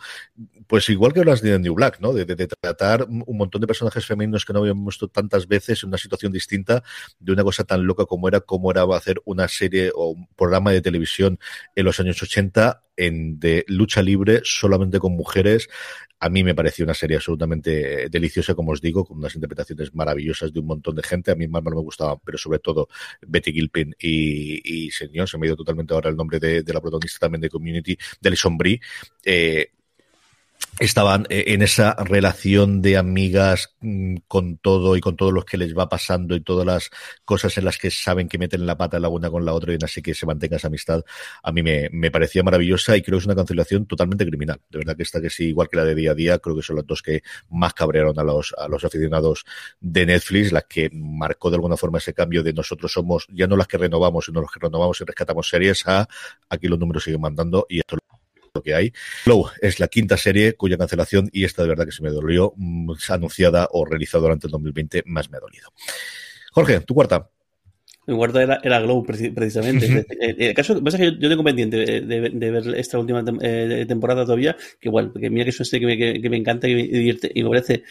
[0.66, 2.12] pues igual que las de New Black, ¿no?
[2.12, 5.98] De, tratar un montón de personajes femeninos que no habíamos visto tantas veces en una
[5.98, 6.82] situación distinta,
[7.18, 10.72] de una cosa tan loca como era, como era hacer una serie o un programa
[10.72, 11.38] de televisión
[11.74, 15.68] en los años 80 en, de lucha libre solamente con mujeres.
[16.20, 20.52] A mí me pareció una serie absolutamente deliciosa, como os digo, con unas interpretaciones maravillosas
[20.52, 21.30] de un montón de gente.
[21.30, 22.88] A mí más no me gustaban, pero sobre todo
[23.26, 27.18] Betty Gilpin y, señor, se me ha ido totalmente ahora el nombre de, la protagonista
[27.18, 28.80] también de Community, de Alison Brie.
[29.24, 29.70] Eh,
[30.78, 35.56] estaban eh, en esa relación de amigas mm, con todo y con todos los que
[35.56, 36.90] les va pasando y todas las
[37.24, 39.78] cosas en las que saben que meten la pata la una con la otra y
[39.82, 41.04] así que se mantenga esa amistad,
[41.42, 44.60] a mí me, me, parecía maravillosa y creo que es una cancelación totalmente criminal.
[44.68, 46.62] De verdad que esta que sí, igual que la de día a día, creo que
[46.62, 49.44] son las dos que más cabrearon a los, a los aficionados
[49.80, 53.56] de Netflix, las que marcó de alguna forma ese cambio de nosotros somos ya no
[53.56, 56.08] las que renovamos, sino los que renovamos y rescatamos series a
[56.48, 57.98] aquí los números siguen mandando y esto
[58.54, 58.92] lo que hay.
[59.24, 62.54] Flow es la quinta serie cuya cancelación, y esta de verdad que se me dolió,
[62.56, 65.72] mm, anunciada o realizada durante el 2020, más me ha dolido.
[66.52, 67.28] Jorge, tu cuarta.
[68.06, 70.06] Mi cuarta era, era Glow, precisamente.
[70.18, 74.88] el caso, pasa que yo, tengo pendiente de, ver esta última eh, temporada todavía, que
[74.88, 77.32] igual, porque mira que es una serie que me, que, me encanta y me divierte
[77.34, 77.82] y me parece.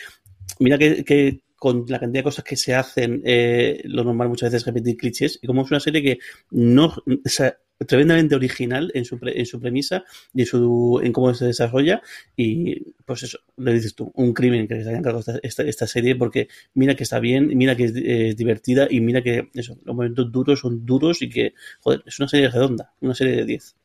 [0.59, 4.51] Mira que, que con la cantidad de cosas que se hacen, eh, lo normal muchas
[4.51, 6.19] veces es repetir clichés, y como es una serie que
[6.51, 10.03] no, o sea, tremendamente original en su, en su premisa
[10.33, 12.01] y en, su, en cómo se desarrolla.
[12.35, 16.15] Y pues eso, le dices tú, un crimen que se haya encargado esta, esta, serie
[16.15, 20.31] porque mira que está bien, mira que es divertida y mira que eso, los momentos
[20.31, 23.75] duros son duros y que, joder, es una serie redonda, una serie de 10.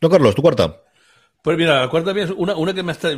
[0.00, 0.85] No, Carlos, tu cuarta.
[1.46, 3.10] Pues mira, la cuarta es una, una que me está,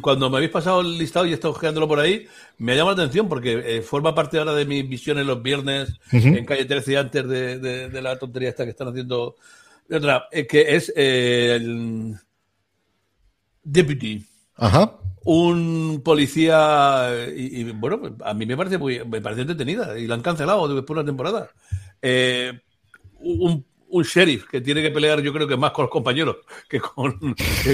[0.00, 2.26] cuando me habéis pasado el listado y he estado ojeándolo por ahí,
[2.56, 5.92] me ha llamado la atención porque eh, forma parte ahora de mis visiones los viernes
[6.10, 9.36] en calle 13 antes de, de, la tontería esta que están haciendo.
[9.92, 12.14] Otra, eh, que es eh, el
[13.62, 14.24] Deputy.
[14.56, 14.98] Ajá.
[15.26, 20.22] Un policía, y, bueno, a mí me parece muy, me parece entretenida y la han
[20.22, 21.50] cancelado después de una temporada.
[23.18, 26.38] un un sheriff que tiene que pelear, yo creo que más con los compañeros
[26.68, 27.16] que con,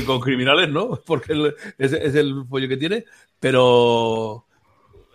[0.06, 1.00] con criminales, ¿no?
[1.06, 3.06] Porque es, el pollo que tiene,
[3.38, 4.44] pero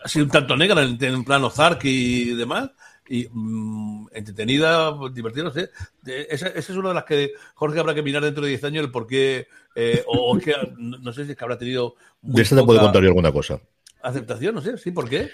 [0.04, 2.72] ha sido un tanto negra en, en plano Zark y demás.
[3.08, 5.70] Y mm, entretenida, divertida, no sé.
[6.08, 8.92] Esa, es una de las que Jorge habrá que mirar dentro de 10 años el
[8.92, 11.94] por qué, eh, o, es que no, sé si es que habrá tenido.
[12.24, 13.60] De esta te puedo contar yo alguna cosa.
[14.02, 15.30] Aceptación, no sé, sí, ¿por qué?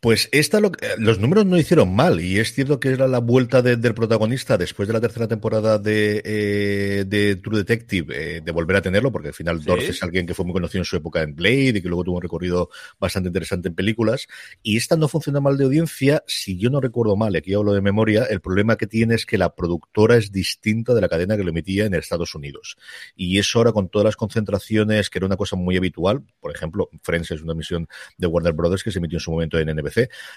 [0.00, 3.62] Pues esta lo, los números no hicieron mal y es cierto que era la vuelta
[3.62, 8.76] del protagonista después de la tercera temporada de, eh, de True Detective eh, de volver
[8.76, 9.70] a tenerlo porque al final ¿Sí?
[9.88, 12.16] es alguien que fue muy conocido en su época en Blade y que luego tuvo
[12.16, 12.70] un recorrido
[13.00, 14.28] bastante interesante en películas
[14.62, 17.80] y esta no funciona mal de audiencia si yo no recuerdo mal, aquí hablo de
[17.80, 21.42] memoria, el problema que tiene es que la productora es distinta de la cadena que
[21.42, 22.76] lo emitía en Estados Unidos
[23.16, 26.88] y eso ahora con todas las concentraciones que era una cosa muy habitual, por ejemplo
[27.02, 29.87] Friends es una emisión de Warner Brothers que se emitió en su momento en NBC,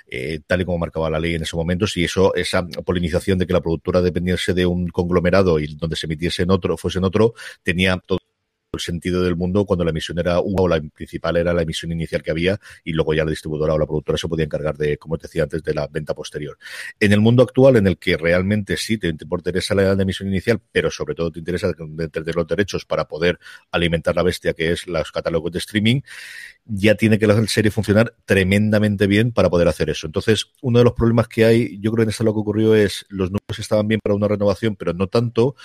[0.07, 3.47] eh, tal y como marcaba la ley en ese momento, si eso, esa polinización de
[3.47, 7.05] que la productora dependiese de un conglomerado y donde se emitiese en otro, fuese en
[7.05, 7.33] otro,
[7.63, 8.20] tenía todo
[8.73, 11.91] el sentido del mundo cuando la emisión era una o la principal era la emisión
[11.91, 14.97] inicial que había y luego ya la distribuidora o la productora se podía encargar de,
[14.97, 16.57] como te decía antes, de la venta posterior.
[16.99, 20.89] En el mundo actual en el que realmente sí te, interesa la emisión inicial, pero
[20.89, 23.39] sobre todo te interesa tener los derechos para poder
[23.71, 26.01] alimentar la bestia que es los catálogos de streaming,
[26.65, 30.07] ya tiene que la serie funcionar tremendamente bien para poder hacer eso.
[30.07, 32.75] Entonces, uno de los problemas que hay, yo creo que en esta lo que ocurrió
[32.75, 35.55] es los números estaban bien para una renovación, pero no tanto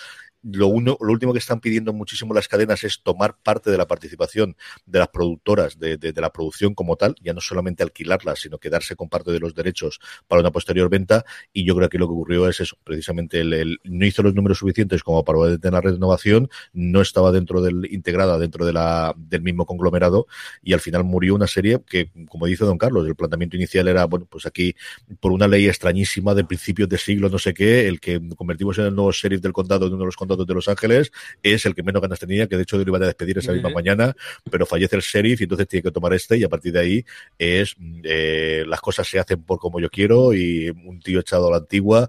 [0.52, 3.86] lo, uno, lo último que están pidiendo muchísimo las cadenas es tomar parte de la
[3.86, 8.96] participación de las productoras de, la producción como tal, ya no solamente alquilarla, sino quedarse
[8.96, 11.24] con parte de los derechos para una posterior venta.
[11.52, 14.58] Y yo creo que lo que ocurrió es eso, precisamente el, no hizo los números
[14.58, 19.66] suficientes como para poder tener la renovación, no estaba dentro del, integrada dentro del mismo
[19.66, 20.26] conglomerado
[20.62, 24.04] y al final murió una serie que, como dice don Carlos, el planteamiento inicial era,
[24.04, 24.74] bueno, pues aquí
[25.20, 28.86] por una ley extrañísima de principios de siglo, no sé qué, el que convertimos en
[28.86, 31.12] el nuevo sheriff del condado, de uno de los condados de Los Ángeles,
[31.42, 33.70] es el que menos ganas tenía, que de hecho lo iban a despedir esa misma
[33.70, 34.14] mañana,
[34.50, 37.04] pero fallece el sheriff y entonces tiene que tomar este y a partir de ahí
[37.38, 41.50] es eh, las cosas se hacen por como yo quiero y un tío echado a
[41.52, 42.08] la antigua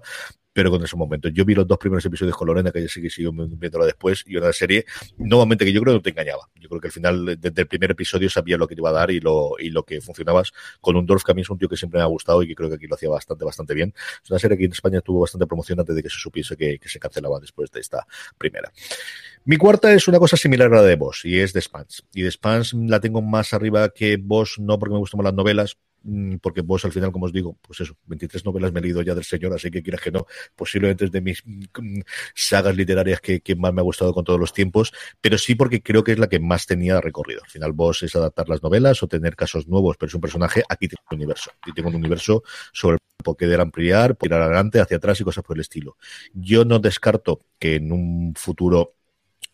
[0.58, 1.28] pero con ese momento.
[1.28, 4.24] Yo vi los dos primeros episodios con Lorena, que ya sí que sigo viéndola después,
[4.26, 4.86] y una serie,
[5.16, 6.50] nuevamente, que yo creo que no te engañaba.
[6.56, 8.92] Yo creo que al final, desde el primer episodio, sabía lo que te iba a
[8.92, 11.58] dar y lo, y lo que funcionabas con un Dorf, que a mí es un
[11.58, 13.72] tío que siempre me ha gustado y que creo que aquí lo hacía bastante, bastante
[13.72, 13.94] bien.
[14.24, 16.80] Es una serie que en España tuvo bastante promoción antes de que se supiese que,
[16.80, 18.04] que se cancelaba después de esta
[18.36, 18.72] primera.
[19.44, 22.04] Mi cuarta es una cosa similar a la de Boss, y es de Spans.
[22.12, 25.34] Y de Spans la tengo más arriba que Boss, no porque me gustan más las
[25.34, 25.78] novelas,
[26.40, 29.14] porque vos al final, como os digo, pues eso, 23 novelas me he leído ya
[29.14, 30.26] del señor, así que quieras que no,
[30.56, 32.00] posiblemente es de mis mm,
[32.34, 36.04] sagas literarias que, más me ha gustado con todos los tiempos, pero sí porque creo
[36.04, 37.42] que es la que más tenía recorrido.
[37.42, 40.62] Al final vos es adaptar las novelas o tener casos nuevos, pero es un personaje,
[40.68, 42.42] aquí tengo un universo, y tengo un universo
[42.72, 45.96] sobre el poder ampliar, ir adelante, hacia atrás y cosas por el estilo.
[46.32, 48.97] Yo no descarto que en un futuro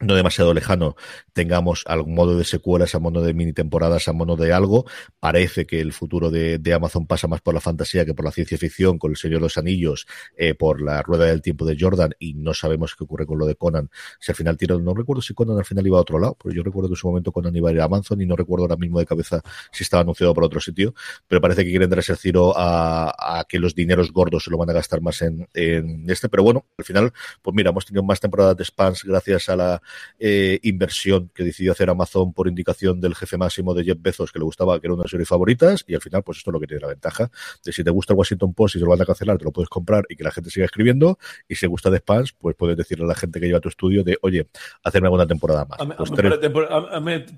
[0.05, 0.97] no demasiado lejano
[1.33, 4.87] tengamos algún modo de secuelas, a modo de mini temporadas, a modo de algo.
[5.21, 8.59] Parece que el futuro de, Amazon pasa más por la fantasía que por la ciencia
[8.59, 12.15] ficción, con el Señor de los Anillos, eh, por la rueda del tiempo de Jordan,
[12.19, 13.91] y no sabemos qué ocurre con lo de Conan.
[14.19, 16.55] Si al final tira, no recuerdo si Conan al final iba a otro lado, pero
[16.55, 18.65] yo recuerdo que en su momento Conan iba a ir a Amazon y no recuerdo
[18.65, 19.41] ahora mismo de cabeza
[19.73, 20.95] si estaba anunciado por otro sitio,
[21.29, 24.71] pero parece que quieren dar ese giro a, que los dineros gordos se lo van
[24.71, 28.21] a gastar más en, en este, pero bueno, al final, pues mira, hemos tenido más
[28.21, 29.83] temporadas de spans gracias a la
[30.19, 34.39] eh, inversión que decidió hacer Amazon por indicación del jefe máximo de Jeff Bezos, que
[34.39, 36.67] le gustaba, que era una serie favoritas, y al final, pues esto es lo que
[36.67, 37.31] tiene la ventaja
[37.65, 39.53] de si te gusta el Washington Post y se lo van a cancelar, te lo
[39.53, 41.19] puedes comprar y que la gente siga escribiendo,
[41.49, 43.69] y si te gusta de Spans, pues puedes decirle a la gente que lleva tu
[43.69, 44.47] estudio de, oye,
[44.83, 45.79] hacerme alguna temporada más.
[45.97, 46.11] Pues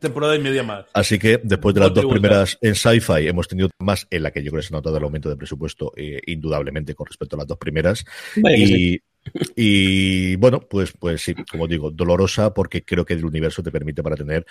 [0.01, 0.87] temporada y media más.
[0.93, 4.43] Así que después de las dos primeras en Sci-Fi, hemos tenido más en la que
[4.43, 7.41] yo creo que se ha notado el aumento de presupuesto, eh, indudablemente, con respecto a
[7.41, 8.05] las dos primeras.
[8.37, 9.01] y,
[9.57, 14.03] y bueno, pues, pues sí, como digo, dolorosa porque creo que el universo te permite
[14.03, 14.47] para tener,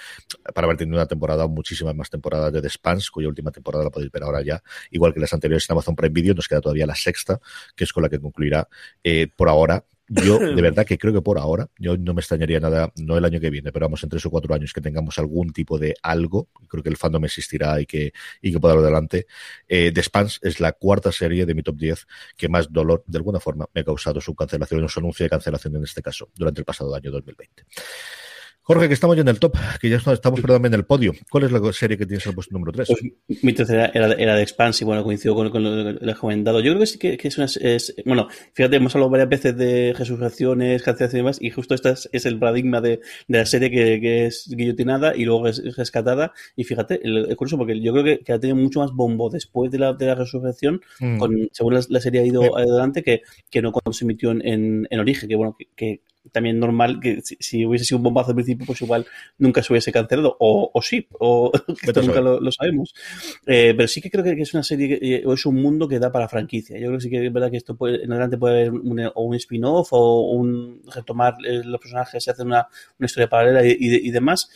[0.53, 3.89] para haber tenido una temporada, muchísimas más temporadas de The Spans, cuya última temporada la
[3.89, 4.61] podéis ver ahora ya,
[4.91, 7.39] igual que las anteriores en Amazon Prime Video, nos queda todavía la sexta,
[7.75, 8.67] que es con la que concluirá
[9.03, 12.59] eh, por ahora yo, de verdad que creo que por ahora, yo no me extrañaría
[12.59, 15.17] nada, no el año que viene, pero vamos, en tres o cuatro años que tengamos
[15.19, 18.81] algún tipo de algo, creo que el fandom existirá y que, y que pueda ir
[18.81, 19.27] adelante.
[19.67, 23.17] Eh, The Spans es la cuarta serie de mi top 10 que más dolor, de
[23.17, 26.29] alguna forma, me ha causado su cancelación o su anuncio de cancelación en este caso,
[26.35, 27.65] durante el pasado año 2020.
[28.67, 31.13] Jorge, que estamos ya en el top, que ya estamos, perdón, en el podio.
[31.29, 32.87] ¿Cuál es la serie que tienes en el puesto número 3?
[32.87, 36.59] Pues, mi tercera era, era de Expans y bueno, coincido con, lo que he comentado.
[36.61, 37.45] Yo creo que sí que, es una.
[37.45, 41.93] Es, bueno, fíjate, hemos hablado varias veces de resurrecciones, cancelaciones y demás, y justo este
[42.11, 46.33] es, el paradigma de, de, la serie que, que, es guillotinada y luego es rescatada.
[46.55, 49.69] Y fíjate, es curioso porque yo creo que, que, ha tenido mucho más bombo después
[49.69, 51.19] de la, de la resurrección, mm.
[51.19, 54.99] con, según la, serie ha ido adelante, que, que no cuando se emitió en, en,
[54.99, 56.01] origen, que bueno, que
[56.31, 59.05] también normal que si, hubiese sido un bombazo al principio, pues igual
[59.37, 61.51] nunca se hubiese cancelado, o, o sí, o
[61.81, 62.93] esto nunca lo, sabemos.
[63.45, 65.99] Eh, pero sí que creo que es una serie eh, o es un mundo que
[65.99, 66.77] da para franquicia.
[66.77, 68.99] Yo creo que sí que es verdad que esto puede, en adelante puede haber un,
[69.13, 72.67] o un spin-off o un retomar eh, los personajes y hacer una,
[72.99, 74.49] una historia paralela y, y, demás,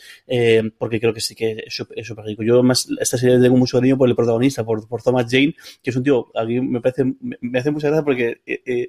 [0.78, 2.42] porque creo que sí que es súper rico.
[2.42, 5.90] Yo más esta serie tengo mucho cariño por el protagonista, por, por Thomas Jane, que
[5.90, 8.40] es un tío, a mí me parece, me, hace mucha gracia porque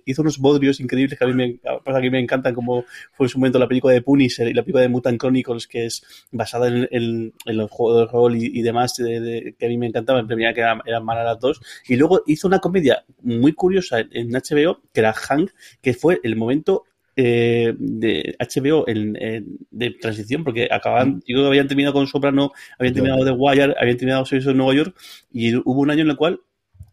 [0.05, 2.70] hizo unos bodrios increíbles que a mí me, a mí me encantan como
[3.11, 5.85] fue en su momento la película de Punisher y la película de Mutant Chronicles, que
[5.85, 10.27] es basada en, los juegos de rol y, demás, que a mí me encantaba, en
[10.27, 11.61] primera que eran, eran malas las dos.
[11.87, 15.51] Y luego hizo una comedia muy curiosa en HBO, que era Hank,
[15.81, 16.83] que fue el momento
[17.17, 19.13] eh, de HBO en,
[19.69, 21.21] de transición, porque acaban, mm.
[21.27, 24.95] yo habían terminado con Soprano, habían terminado The Wire, habían terminado Servicio de Nueva York,
[25.31, 26.39] y hubo un año en el cual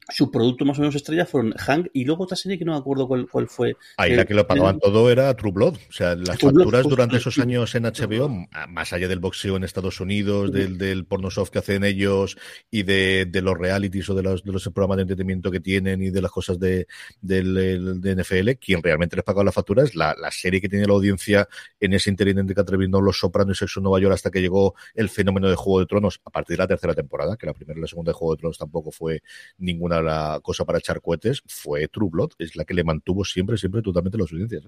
[0.08, 2.78] su producto más o menos estrella fueron Hank y luego otra serie que no me
[2.78, 3.76] acuerdo cuál, cuál fue.
[3.98, 5.74] Ahí la que lo pagaban todo era True Blood.
[5.74, 10.00] O sea, las facturas durante esos años en HBO, más allá del boxeo en Estados
[10.00, 12.38] Unidos, del, del porno soft que hacen ellos
[12.70, 16.02] y de, de los realities o de los, de los, programas de entretenimiento que tienen
[16.02, 16.86] y de las cosas de,
[17.20, 20.86] del, de NFL, quien realmente les pagaba la factura es la, la serie que tiene
[20.86, 21.48] la audiencia
[21.80, 24.40] en ese interín entre que atreviendo Los Sopranos y Sexo en Nueva York hasta que
[24.40, 27.52] llegó el fenómeno de Juego de Tronos a partir de la tercera temporada, que la
[27.52, 29.22] primera y la segunda de Juego de Tronos tampoco fue
[29.58, 33.56] ninguna la cosa para echar cohetes fue True Blood, es la que le mantuvo siempre,
[33.56, 34.64] siempre totalmente las audiencias.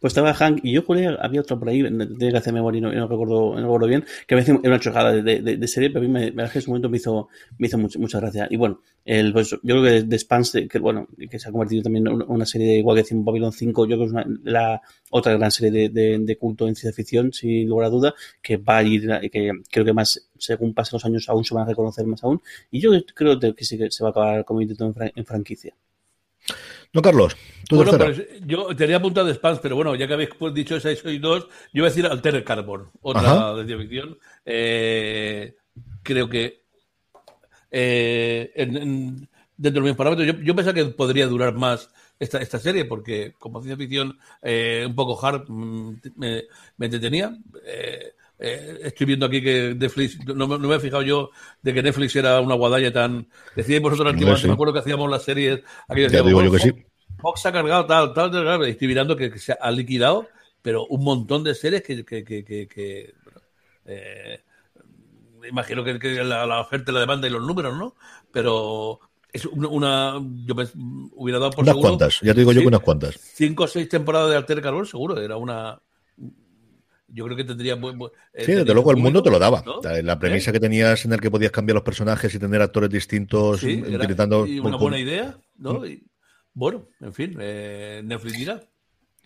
[0.00, 2.80] Pues estaba Hank y yo Julia, había otro por ahí, tenía que hacer memoria y
[2.80, 6.08] no, recuerdo, no recuerdo bien, que me hizo una chocada de, de, serie, pero a
[6.08, 7.28] mí me, en ese momento me hizo,
[7.58, 8.46] me hizo mucha, mucha gracia.
[8.50, 11.82] Y bueno, el, pues, yo creo que The Spans, que, bueno, que se ha convertido
[11.82, 14.26] también en una serie de igual que decimos Babylon 5, yo creo que es una,
[14.44, 18.56] la otra gran serie de, de, culto en ciencia ficción, sin lugar a duda, que
[18.56, 21.68] va a ir, que creo que más, según pasen los años, aún se van a
[21.68, 22.42] reconocer más aún.
[22.70, 25.74] Y yo creo que sí que se va a acabar convirtiendo en, en franquicia.
[26.92, 27.36] No, Carlos,
[27.68, 30.76] tú bueno, pues, yo tenía apuntado de Spans, pero bueno, ya que habéis pues, dicho
[30.76, 34.18] esa y soy dos, yo voy a decir Altered Carbon, otra de ficción.
[34.44, 35.54] Eh,
[36.02, 36.64] creo que
[37.70, 38.52] eh,
[39.56, 41.88] dentro de mis parámetros, yo, yo pensaba que podría durar más
[42.18, 46.44] esta, esta serie, porque como ciencia ficción eh, un poco hard mm, me,
[46.76, 47.36] me entretenía.
[47.64, 51.30] Eh, eh, estoy viendo aquí que Netflix, no, me he fijado yo
[51.62, 53.28] de que Netflix era una guadaña tan.
[53.54, 55.60] Decíais vosotros antiguamente, me acuerdo que hacíamos las series.
[55.88, 56.72] Aquí ya digo yo que sí.
[57.20, 60.26] Fox ha cargado tal, tal, tal, estoy mirando que, se ha liquidado,
[60.60, 62.04] pero un montón de series que.
[62.04, 63.14] que, que, que
[63.84, 64.40] eh,
[65.48, 67.94] imagino que, la, oferta, la demanda y los números, ¿no?
[68.30, 69.00] Pero
[69.32, 70.54] es una, yo
[71.14, 73.18] hubiera dado por unas cuantas, ya te digo yo que unas cuantas.
[73.18, 75.80] Cinco o seis temporadas de Alter Carbón, seguro, era una,
[77.12, 79.62] yo creo que tendría eh, sí, desde luego el mundo te lo daba.
[80.02, 80.54] La premisa ¿Eh?
[80.54, 84.46] que tenías en el que podías cambiar los personajes y tener actores distintos utilizando.
[84.46, 85.80] y una buena idea, ¿no?
[85.80, 86.00] Mm.
[86.54, 88.60] bueno, en fin, eh, Netflix dirá.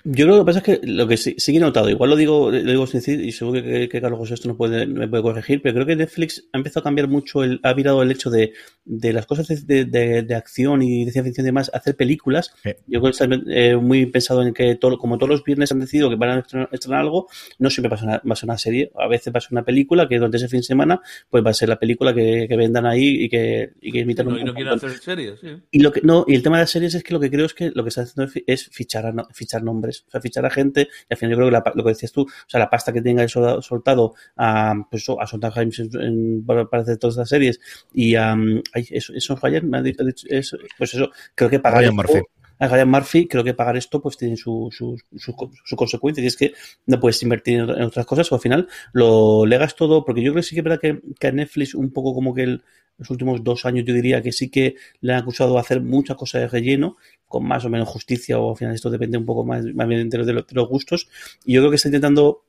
[0.04, 2.10] Yo creo que lo que pasa es que lo que sí, sí he notado, igual
[2.10, 5.08] lo digo, lo digo sin decir, y seguro que, Carlos José esto no puede, me
[5.08, 8.12] puede corregir, pero creo que Netflix ha empezado a cambiar mucho, el, ha virado el
[8.12, 8.52] hecho de,
[8.84, 12.54] de las cosas de, de, de, acción y de ciencia ficción y demás, hacer películas.
[12.86, 15.80] Yo creo que está eh, muy pensado en que todo, como todos los viernes han
[15.80, 16.38] decidido que van a
[16.70, 17.26] estrenar, algo,
[17.58, 20.06] no siempre va a, ser una, una serie, a veces va a ser una película
[20.08, 22.86] que durante ese fin de semana, pues va a ser la película que, que vendan
[22.86, 25.48] ahí y que, y que emitan no, un Y no quieren hacer series, sí.
[25.72, 27.46] Y lo que, no, y el tema de las series es que lo que creo
[27.46, 30.88] es que lo que está haciendo es fichar, fichar nombres, o sea, fichar a gente
[31.08, 33.02] y al final yo creo que lo que decías tú, o sea, la pasta que
[33.02, 37.60] tenga el soltado a, pues, a James en, para hacer todas las series
[37.92, 41.80] y a, um, eso, eso ayer me ha dicho, eso, pues eso, creo que pagar
[41.80, 42.20] Ryan Murphy.
[42.58, 45.34] a Ryan Murphy, creo que pagar esto pues tiene su, su, su,
[45.64, 46.54] su, consecuencia y es que
[46.86, 50.42] no puedes invertir en, otras cosas o al final lo legas todo, porque yo creo
[50.42, 52.62] que sí que es verdad que, que a Netflix un poco como que el,
[52.98, 56.16] los últimos dos años yo diría que sí que le han acusado de hacer muchas
[56.16, 59.44] cosas de relleno con más o menos justicia o al final esto depende un poco
[59.44, 61.08] más, más bien de los, de los gustos.
[61.44, 62.45] Y yo creo que está intentando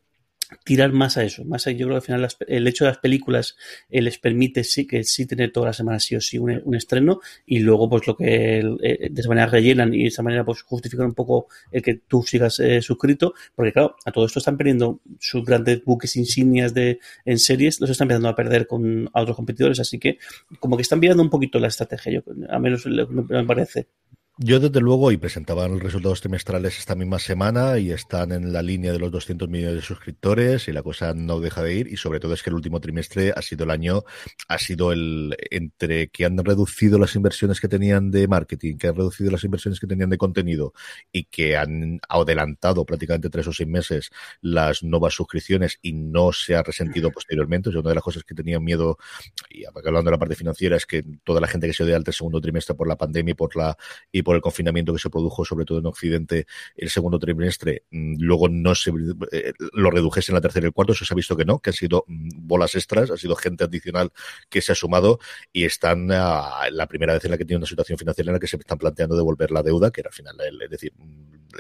[0.64, 3.00] tirar más a eso, más a, yo creo que al final el hecho de las
[3.00, 3.58] películas
[3.90, 7.20] eh, les permite sí que sí tener todas las semanas sí o sí un, estreno
[7.46, 10.62] y luego pues lo que eh, de esa manera rellenan y de esa manera pues
[10.62, 14.58] justifican un poco el que tú sigas eh, suscrito, porque claro, a todo esto están
[14.58, 19.22] perdiendo sus grandes buques insignias de en series, los están empezando a perder con a
[19.22, 20.18] otros competidores, así que
[20.60, 23.88] como que están viendo un poquito la estrategia, yo a menos me parece.
[24.40, 28.62] Yo, desde luego, y presentaban los resultados trimestrales esta misma semana y están en la
[28.62, 31.88] línea de los 200 millones de suscriptores y la cosa no deja de ir.
[31.88, 34.04] Y sobre todo es que el último trimestre ha sido el año,
[34.48, 38.96] ha sido el entre que han reducido las inversiones que tenían de marketing, que han
[38.96, 40.72] reducido las inversiones que tenían de contenido
[41.12, 44.12] y que han adelantado prácticamente tres o seis meses
[44.42, 47.70] las nuevas suscripciones y no se ha resentido posteriormente.
[47.70, 49.00] O una de las cosas que tenían miedo,
[49.50, 52.06] y hablando de la parte financiera, es que toda la gente que se dio al
[52.14, 53.76] segundo trimestre por la pandemia y por la
[54.28, 58.50] por el confinamiento que se produjo, sobre todo en Occidente, el segundo trimestre, mm, luego
[58.50, 58.92] no se
[59.32, 61.60] eh, lo redujese en la tercera y el cuarto, eso se ha visto que no,
[61.60, 64.12] que han sido mm, bolas extras, ha sido gente adicional
[64.50, 65.20] que se ha sumado
[65.54, 68.48] y están la primera vez en la que tiene una situación financiera en la que
[68.48, 70.92] se están planteando devolver la deuda, que era al final, es decir,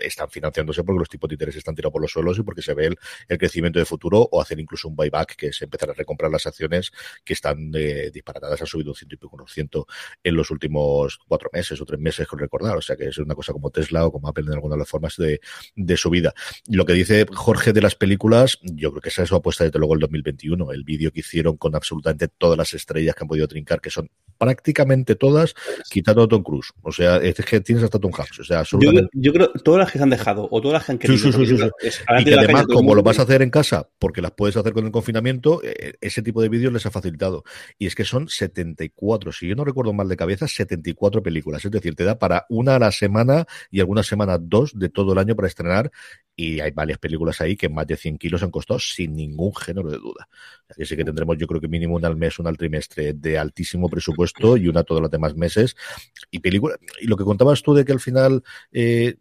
[0.02, 2.74] están financiándose porque los tipos de interés están tirados por los suelos y porque se
[2.74, 2.88] ve
[3.28, 6.46] el, crecimiento de futuro o hacer incluso un buyback, que es empezar a recomprar las
[6.48, 6.92] acciones
[7.24, 9.88] que están eh, disparatadas, han subido un ciento y pico por ciento
[10.24, 12.78] en los últimos cuatro meses o tres meses, con recordar.
[12.78, 14.90] O sea que es una cosa como Tesla o como Apple en alguna de las
[14.90, 15.40] formas de,
[15.76, 16.34] de su vida.
[16.68, 19.80] Lo que dice Jorge de las películas, yo creo que esa es su apuesta desde
[19.80, 20.72] luego el 2021.
[20.72, 24.10] El vídeo que hicieron con absolutamente todas las estrellas que han podido trincar, que son
[24.38, 25.54] prácticamente todas,
[25.90, 26.72] quitando a Tom Cruise.
[26.82, 28.40] O sea, es que tienes hasta Tom Hanks.
[28.40, 29.10] O sea, absolutamente.
[29.14, 31.72] Yo, creo que todas las que se han dejado o todas las que han querido.
[32.20, 34.86] y que además, como lo vas a hacer en casa, porque las puedes hacer con
[34.86, 37.44] el confinamiento, eh, ese tipo de vídeos les ha facilitado.
[37.78, 41.64] Y es que son 74, si yo no recuerdo mal de cabeza, 74 películas.
[41.64, 45.14] Es decir, te da para una a la semana y algunas semanas dos de todo
[45.14, 45.92] el año para estrenar.
[46.36, 49.90] Y hay varias películas ahí que más de 100 kilos han costado sin ningún género
[49.90, 50.28] de duda.
[50.70, 53.90] Así que tendremos, yo creo que mínimo una al mes, una al trimestre de altísimo
[53.90, 55.76] presupuesto y una todos los demás meses.
[56.30, 56.78] Y película.
[57.02, 59.16] Y lo que contabas tú de que al final eh,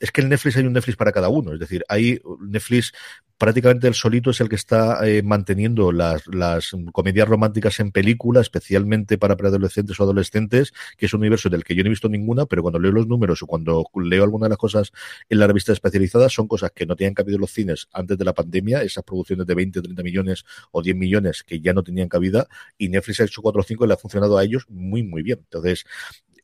[0.00, 1.52] es que el Netflix hay un Netflix para cada uno.
[1.52, 2.92] Es decir, hay Netflix
[3.38, 8.40] prácticamente el solito es el que está eh, manteniendo las, las, comedias románticas en película,
[8.40, 12.08] especialmente para preadolescentes o adolescentes, que es un universo del que yo no he visto
[12.08, 14.92] ninguna, pero cuando leo los números o cuando leo alguna de las cosas
[15.28, 18.24] en la revista especializada, son cosas que no tenían cabido en los cines antes de
[18.24, 22.08] la pandemia, esas producciones de 20, 30 millones o 10 millones que ya no tenían
[22.08, 22.46] cabida,
[22.78, 25.22] y Netflix ha hecho 4 o 5 y le ha funcionado a ellos muy, muy
[25.22, 25.40] bien.
[25.40, 25.84] Entonces,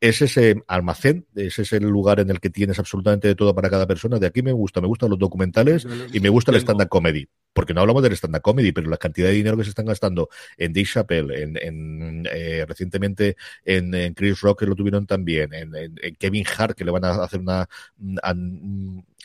[0.01, 3.69] es ese almacén, ese es el lugar en el que tienes absolutamente de todo para
[3.69, 4.19] cada persona.
[4.19, 7.29] De aquí me gusta, me gustan los documentales y me gusta el stand-up comedy.
[7.53, 10.29] Porque no hablamos del stand-up comedy, pero la cantidad de dinero que se están gastando
[10.57, 15.73] en Dave Chappelle, en, eh, recientemente en, Chris Rock, que lo tuvieron también, en,
[16.19, 17.69] Kevin Hart, que le van a hacer una,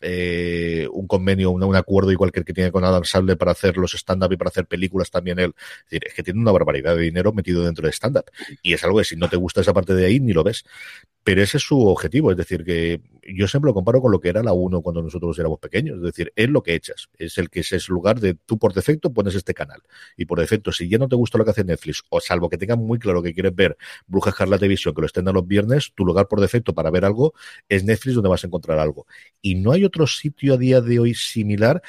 [0.01, 3.93] eh, un convenio, un, acuerdo igual que que tiene con Adam Sandler para hacer los
[3.93, 5.53] stand-up y para hacer películas también él.
[5.57, 8.25] Es decir, es que tiene una barbaridad de dinero metido dentro de stand-up.
[8.61, 10.65] Y es algo que si no te gusta esa parte de ahí, ni lo ves.
[11.23, 14.29] Pero ese es su objetivo, es decir, que yo siempre lo comparo con lo que
[14.29, 17.49] era la 1 cuando nosotros éramos pequeños, es decir, es lo que echas, es el
[17.49, 19.81] que es el lugar de tú por defecto pones este canal
[20.17, 22.57] y por defecto si ya no te gusta lo que hace Netflix o salvo que
[22.57, 25.93] tengas muy claro que quieres ver Bruja Escarlata Televisión que lo estén a los viernes,
[25.95, 27.33] tu lugar por defecto para ver algo
[27.69, 29.05] es Netflix donde vas a encontrar algo.
[29.41, 31.81] Y no hay otro sitio a día de hoy similar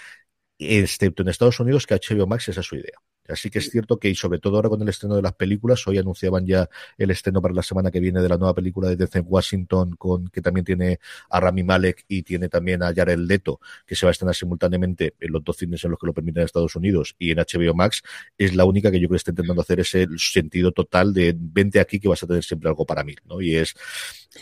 [0.59, 2.99] excepto en Estados Unidos que HBO Max esa es su idea.
[3.29, 5.87] Así que es cierto que, y sobre todo ahora con el estreno de las películas,
[5.87, 6.68] hoy anunciaban ya
[6.99, 10.29] el estreno para la semana que viene de la nueva película de Denzel Washington, con,
[10.29, 11.01] que también tiene
[11.31, 15.14] a Rami Malek y tiene también a Jared Leto, que se va a estrenar simultáneamente
[15.20, 18.03] en los dos cines en los que lo permiten Estados Unidos y en HBO Max,
[18.39, 21.81] es la única que yo creo que está intentando hacer ese sentido total de vente
[21.81, 23.41] aquí que vas a tener siempre algo para mí, ¿no?
[23.41, 23.74] Y es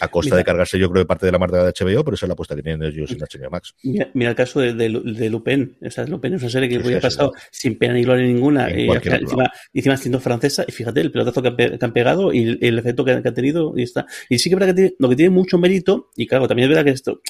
[0.01, 2.27] a costa de cargarse yo creo de parte de la marca de HBO, pero esa
[2.27, 3.75] es la apuesta que tienen ellos en HBO Max.
[3.83, 7.33] Mira, el caso de, de, Lupin, o sea, Lupin es una serie que sí, pasado
[7.51, 11.79] sin pena ni gloria ninguna, y encima, encima, siendo francesa, y fíjate el pelotazo que,
[11.81, 14.07] han pegado y el efecto que, ha tenido y está.
[14.29, 16.77] Y sí que es verdad que lo que tiene mucho mérito, y claro, también es
[16.77, 17.21] verdad que esto,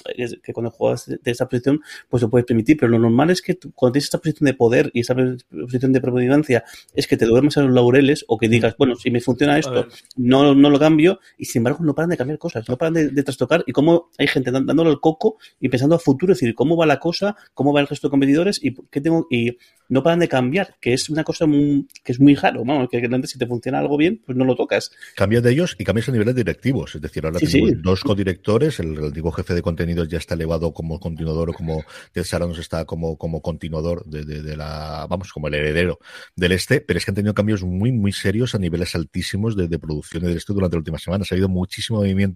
[0.43, 3.59] que cuando juegas de esta posición, pues lo puedes permitir, pero lo normal es que
[3.75, 7.57] cuando tienes esta posición de poder y esta posición de predominancia, es que te duermas
[7.57, 9.87] a los laureles o que digas, bueno, si me funciona esto,
[10.17, 13.23] no, no lo cambio, y sin embargo no paran de cambiar cosas, no paran de,
[13.23, 16.77] trastocar, y cómo hay gente dándole el coco y pensando a futuro, es decir, cómo
[16.77, 19.57] va la cosa, cómo va el resto de competidores y qué tengo, y
[19.89, 23.31] no paran de cambiar, que es una cosa que es muy raro, vamos, que antes
[23.31, 24.91] si te funciona algo bien, pues no lo tocas.
[25.17, 29.03] Cambias de ellos y cambias a niveles directivos, es decir, ahora tenemos dos codirectores, el,
[29.03, 31.83] antiguo jefe de contenidos ya está elevado como continuador o como
[32.13, 35.99] Ted Sarandos está como, como continuador de, de, la, vamos, como el heredero
[36.37, 39.69] del este, pero es que han tenido cambios muy, muy serios a niveles altísimos de,
[39.69, 41.25] de producción del este durante la última semana.
[41.29, 42.34] Ha habido muchísimo movimiento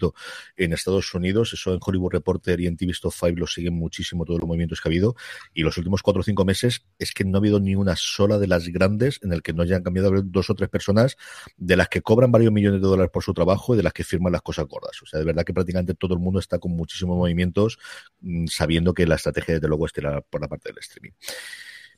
[0.56, 4.24] en Estados Unidos, eso en Hollywood Reporter y en TV Stop 5 lo siguen muchísimo
[4.24, 5.16] todos los movimientos que ha habido,
[5.54, 8.38] y los últimos cuatro o cinco meses es que no ha habido ni una sola
[8.38, 11.16] de las grandes en el que no hayan cambiado dos o tres personas
[11.56, 14.04] de las que cobran varios millones de dólares por su trabajo y de las que
[14.04, 15.00] firman las cosas gordas.
[15.02, 17.78] O sea, de verdad que prácticamente todo el mundo está con muchísimos movimientos,
[18.20, 19.92] mm, sabiendo que la estrategia desde luego es
[20.30, 21.12] por la parte del streaming.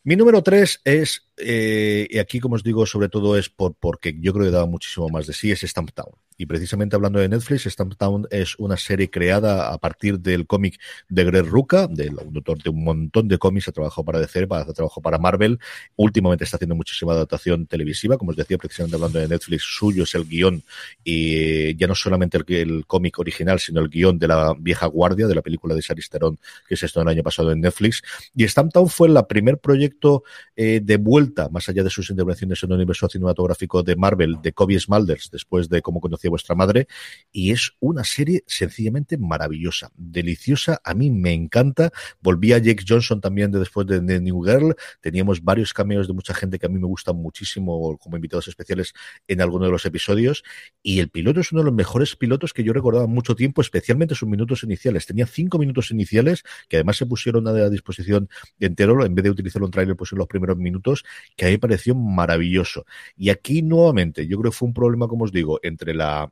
[0.02, 4.16] Mi número tres es, eh, y aquí como os digo, sobre todo es por, porque
[4.20, 6.12] yo creo que dado muchísimo más de sí, es Stamptown.
[6.40, 11.24] Y precisamente hablando de Netflix, Stamptown es una serie creada a partir del cómic de
[11.24, 15.02] Greg Rucka, del autor de un montón de cómics, ha trabajado para DC, ha trabajado
[15.02, 15.58] para Marvel.
[15.96, 20.14] Últimamente está haciendo muchísima adaptación televisiva, como os decía, precisamente hablando de Netflix, suyo es
[20.14, 20.62] el guion,
[21.04, 25.26] y ya no solamente el, el cómic original, sino el guion de la vieja guardia,
[25.26, 28.02] de la película de Charlize Theron, que se estrenó el año pasado en Netflix.
[28.34, 30.24] Y Stamptown fue el primer proyecto
[30.56, 34.52] eh, de vuelta, más allá de sus intervenciones en el universo cinematográfico de Marvel, de
[34.52, 36.86] Kobe Smulders, después de cómo conocía vuestra madre,
[37.32, 41.92] y es una serie sencillamente maravillosa, deliciosa, a mí me encanta.
[42.20, 46.14] Volví a Jake Johnson también de después de The New Girl, teníamos varios cameos de
[46.14, 48.92] mucha gente que a mí me gustan muchísimo como invitados especiales
[49.28, 50.42] en alguno de los episodios,
[50.82, 54.14] y el piloto es uno de los mejores pilotos que yo recordaba mucho tiempo, especialmente
[54.14, 55.06] sus minutos iniciales.
[55.06, 58.28] Tenía cinco minutos iniciales que además se pusieron a disposición
[58.58, 61.04] entero, en vez de utilizarlo en trailer, en los primeros minutos,
[61.36, 62.84] que a mí me pareció maravilloso.
[63.16, 66.30] Y aquí nuevamente, yo creo que fue un problema, como os digo, entre la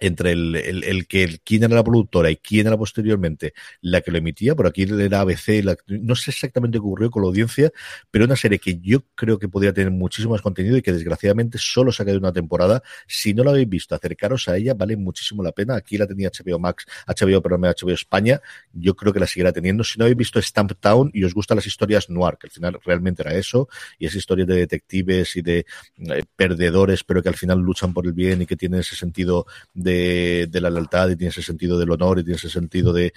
[0.00, 4.18] entre el, el, que quién era la productora y quién era posteriormente la que lo
[4.18, 7.72] emitía, por aquí era ABC, no sé exactamente qué ocurrió con la audiencia,
[8.10, 11.58] pero una serie que yo creo que podría tener muchísimo más contenido y que desgraciadamente
[11.58, 12.82] solo se ha quedado una temporada.
[13.06, 15.76] Si no la habéis visto, acercaros a ella, vale muchísimo la pena.
[15.76, 18.40] Aquí la tenía HBO Max, HBO, perdón, HBO España,
[18.72, 19.84] yo creo que la seguirá teniendo.
[19.84, 22.78] Si no habéis visto Stamp Town y os gustan las historias noir, que al final
[22.84, 23.68] realmente era eso,
[23.98, 25.66] y es historia de detectives y de
[25.98, 29.46] eh, perdedores, pero que al final luchan por el bien y que tienen ese sentido
[29.74, 33.12] de, la lealtad y tiene ese sentido del honor y tiene ese sentido de,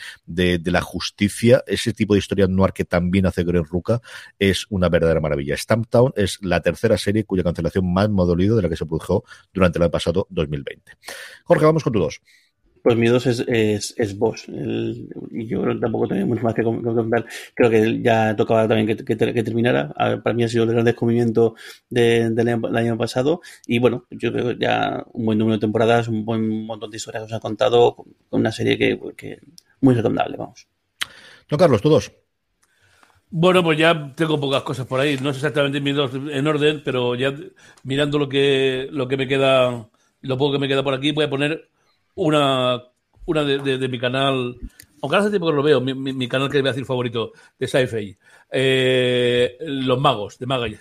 [0.66, 1.64] la justicia.
[1.68, 4.02] Ese tipo de historia noir que también hace Greg Ruca
[4.38, 5.56] es una verdadera maravilla.
[5.58, 9.80] Stamptown es la tercera serie cuya cancelación más me de la que se produjo durante
[9.80, 10.94] el año pasado 2020.
[11.44, 12.22] Jorge, vamos con tu dos.
[12.82, 14.48] Pues mi dos es, es, es Bosch.
[14.48, 17.26] y yo creo que tampoco tenía mucho más que comentar.
[17.54, 19.90] Creo que ya tocaba también que, que, terminara.
[19.90, 21.56] Para mí ha sido el gran descubrimiento
[21.90, 22.38] del
[22.76, 23.42] año pasado.
[23.68, 26.98] Y bueno, yo creo que ya un buen número de temporadas, un buen montón de
[26.98, 29.40] historias que os ha contado, con una serie que, que
[29.82, 30.68] muy recomendable, vamos.
[31.50, 32.12] No, Carlos, tú dos.
[33.32, 35.18] Bueno, pues ya tengo pocas cosas por ahí.
[35.22, 37.34] No sé exactamente mis dos en orden, pero ya
[37.84, 39.88] mirando lo que, lo que me queda,
[40.22, 41.70] lo poco que me queda por aquí, voy a poner
[42.20, 42.84] una,
[43.26, 44.58] una de, mi canal,
[45.02, 48.18] aunque hace tiempo que lo veo, mi, canal que voy a decir favorito de sci-fi,
[48.52, 50.78] eh, Los Magos, de Maga y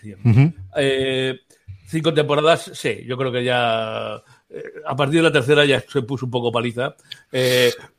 [0.76, 1.38] eh,
[1.86, 6.02] cinco temporadas, sí, yo creo que ya eh, a partir de la tercera ya se
[6.02, 6.96] puso un poco paliza.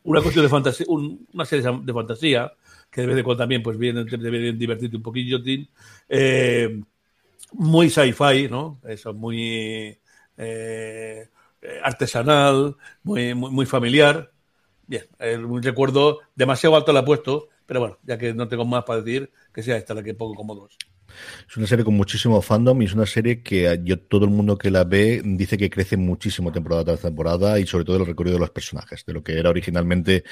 [0.04, 2.52] una cuestión de fantasía, una serie de fantasía,
[2.92, 5.40] que de vez en cuando también pues viene, debe divertirte un poquillo,
[7.54, 8.80] muy sci-fi, ¿no?
[8.88, 9.98] Eso, muy
[10.42, 11.28] eh,
[11.84, 14.32] artesanal, muy, muy, familiar.
[14.88, 15.04] Bien,
[15.46, 19.02] un recuerdo demasiado alto la he puesto, pero bueno, ya que no tengo más para
[19.02, 20.78] decir, que sea esta la que pongo como dos.
[21.50, 24.58] Es una serie con muchísimo fandom y es una serie que yo todo el mundo
[24.58, 28.36] que la ve dice que crece muchísimo temporada tras temporada y sobre todo el recorrido
[28.36, 30.24] de los personajes, de lo que era originalmente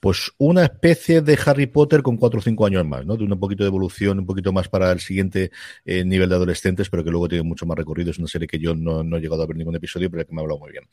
[0.00, 3.16] pues una especie de Harry Potter con cuatro o cinco años más, ¿no?
[3.16, 5.50] De un poquito de evolución, un poquito más para el siguiente
[5.84, 8.10] eh, nivel de adolescentes, pero que luego tiene mucho más recorrido.
[8.10, 10.40] Es una serie que yo no, he llegado a ver ningún episodio, pero que me
[10.40, 10.84] ha hablado muy bien.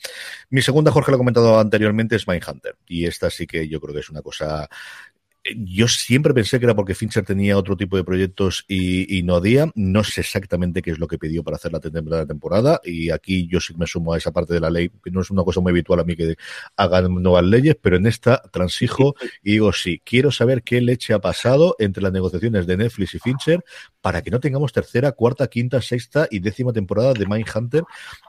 [0.49, 2.75] Mi segunda, Jorge lo ha comentado anteriormente, es Mindhunter.
[2.87, 4.69] Y esta sí que yo creo que es una cosa
[5.55, 9.69] yo siempre pensé que era porque Fincher tenía otro tipo de proyectos y, no había.
[9.75, 12.81] No sé exactamente qué es lo que pidió para hacer la temporada temporada.
[12.83, 15.31] Y aquí yo sí me sumo a esa parte de la ley, que no es
[15.31, 16.35] una cosa muy habitual a mí que
[16.77, 21.19] hagan nuevas leyes, pero en esta transijo y digo sí, quiero saber qué leche ha
[21.19, 23.63] pasado entre las negociaciones de Netflix y Fincher
[24.01, 27.83] para que no tengamos tercera, cuarta, quinta, sexta y décima temporada de Mindhunter,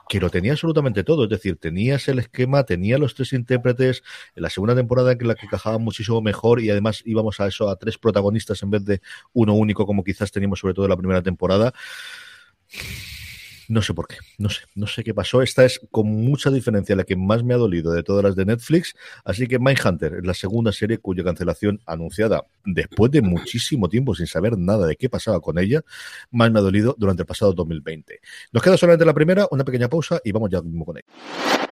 [0.07, 1.25] que lo tenía absolutamente todo.
[1.25, 4.01] Es decir, tenías el esquema, tenía los tres intérpretes,
[4.35, 7.69] en la segunda temporada en la que cajaba muchísimo mejor y además íbamos a eso,
[7.69, 9.01] a tres protagonistas en vez de
[9.33, 11.73] uno único, como quizás teníamos sobre todo en la primera temporada.
[13.67, 15.41] No sé por qué, no sé, no sé qué pasó.
[15.41, 18.45] Esta es con mucha diferencia la que más me ha dolido de todas las de
[18.45, 18.93] Netflix.
[19.23, 24.27] Así que Mindhunter es la segunda serie cuya cancelación anunciada después de muchísimo tiempo sin
[24.27, 25.81] saber nada de qué pasaba con ella,
[26.29, 28.19] más me ha dolido durante el pasado 2020.
[28.51, 31.71] Nos queda solamente la primera, una pequeña pausa y vamos ya mismo con ella.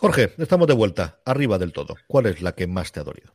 [0.00, 1.96] Jorge, estamos de vuelta, arriba del todo.
[2.06, 3.32] ¿Cuál es la que más te ha dolido?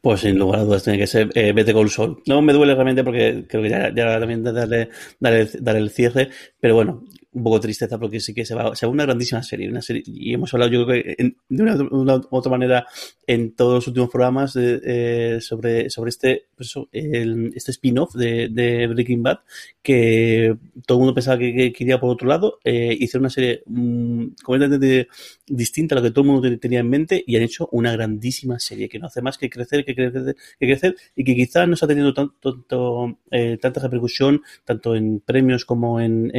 [0.00, 2.22] Pues sin lugar a dudas tiene que ser eh, Vete con Sol.
[2.26, 6.30] No me duele realmente porque creo que ya, ya también darle, darle, darle el cierre,
[6.60, 7.02] pero bueno,
[7.34, 10.02] un poco tristeza porque sí que se va, se va una grandísima serie, una serie,
[10.06, 12.86] y hemos hablado yo creo que de una, una, otra manera
[13.26, 18.86] en todos los últimos programas de, eh, sobre, sobre este, pues este spin-off de, de,
[18.86, 19.40] Breaking Bad,
[19.82, 20.56] que
[20.86, 24.26] todo el mundo pensaba que, que, iría por otro lado, eh, hicieron una serie mm,
[24.42, 25.08] completamente
[25.46, 28.58] distinta a lo que todo el mundo tenía en mente y han hecho una grandísima
[28.58, 31.74] serie que no hace más que crecer que crecer, que crecer y que quizás no
[31.74, 36.30] está teniendo tanto, eh, tanta repercusión, tanto en premios como en,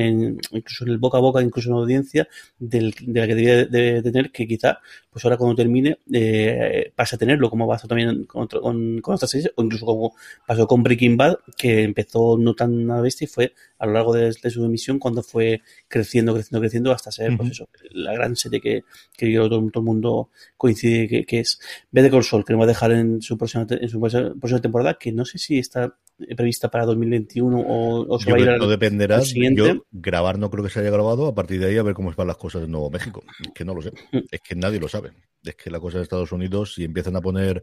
[0.52, 2.28] incluso en el boca a boca, incluso en audiencia,
[2.58, 4.80] del, de la que debía de, tener, que quizá,
[5.12, 9.30] pues ahora cuando termine, eh, pase a tenerlo, como pasó también con, con, con otras
[9.30, 10.16] series, o incluso como
[10.48, 14.14] pasó con Breaking Bad, que empezó no tan a bestia y fue a lo largo
[14.14, 18.62] de, su emisión cuando fue creciendo, creciendo, creciendo hasta ser, pues eso, la gran serie
[18.62, 18.84] que,
[19.18, 21.60] que todo, todo, el mundo coincide que, es
[21.92, 24.98] Better Call Sol, que nos va a dejar en su próxima, en su próxima temporada,
[25.00, 25.98] que no sé si está
[26.36, 29.22] prevista para 2021 o, o se va a ir al, dependerá.
[29.22, 31.28] Yo grabar no creo que se haya grabado.
[31.28, 33.24] A partir de ahí a ver cómo van las cosas en Nuevo México.
[33.54, 33.92] que no lo sé.
[34.12, 34.20] Mm.
[34.32, 35.12] Es que nadie lo sabe.
[35.44, 37.62] Es que la cosa de Estados Unidos, si empiezan a poner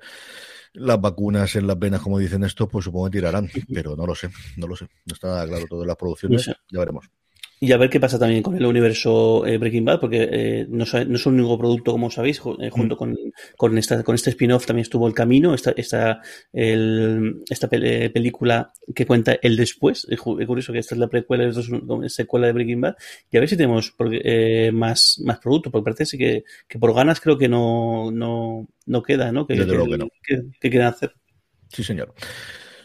[0.74, 3.48] las vacunas en las venas, como dicen estos, pues supongo que tirarán.
[3.72, 4.30] Pero no lo sé.
[4.56, 4.86] No lo sé.
[5.06, 6.46] No está nada claro todas las producciones.
[6.46, 7.06] Ya veremos.
[7.62, 10.84] Y a ver qué pasa también con el universo eh, Breaking Bad, porque eh, no,
[10.84, 12.98] no, es un único producto, como sabéis, eh, junto mm.
[12.98, 13.18] con,
[13.56, 16.20] con, esta, con este spin-off también estuvo El Camino, esta, esta,
[16.52, 20.08] el, esta película que cuenta el después.
[20.10, 22.96] Es curioso que esta es la precuela, es una secuela de Breaking Bad.
[23.30, 23.94] Y a ver si tenemos
[24.72, 29.30] más, más producto, porque parece que, que por ganas creo que no, no, no queda,
[29.30, 29.46] ¿no?
[29.46, 30.08] Que, Desde que, no.
[30.60, 31.14] que, quieran hacer.
[31.68, 32.12] Sí, señor.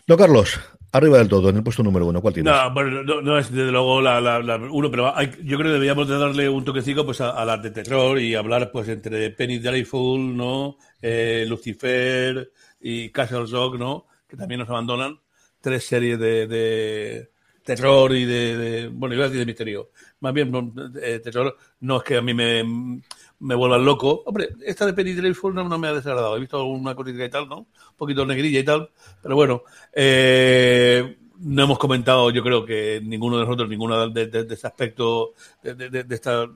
[0.06, 0.60] No, Carlos,
[0.98, 2.52] Arriba del todo, en el puesto número uno, ¿cuál tienes?
[2.52, 4.42] No, bueno, no, es desde luego la,
[4.72, 8.20] uno, pero yo creo que deberíamos de darle un toquecito pues, a, la de terror
[8.20, 10.78] y hablar pues entre Penny Dreadful, ¿no?
[11.00, 12.52] Eh, Lucifer
[12.82, 14.08] y Castle Rock, ¿no?
[14.28, 15.20] Que también nos abandonan.
[15.62, 17.30] Tres series de, de
[17.64, 19.92] terror y de, bueno, iba a decir de misterio.
[20.22, 23.02] Más bien, eh, terror no es que a mí me,
[23.40, 24.24] me vuelvan loco.
[24.26, 26.36] Hombre, esta de Penny Dreadful no, no, me ha desagradado.
[26.36, 27.60] He visto alguna cosita y tal, ¿no?
[27.60, 28.90] Un poquito negrilla y tal.
[29.22, 34.54] Pero bueno, eh, no hemos comentado, yo creo que ninguno de nosotros, ninguno de, de,
[34.54, 36.48] este aspecto, de, esta,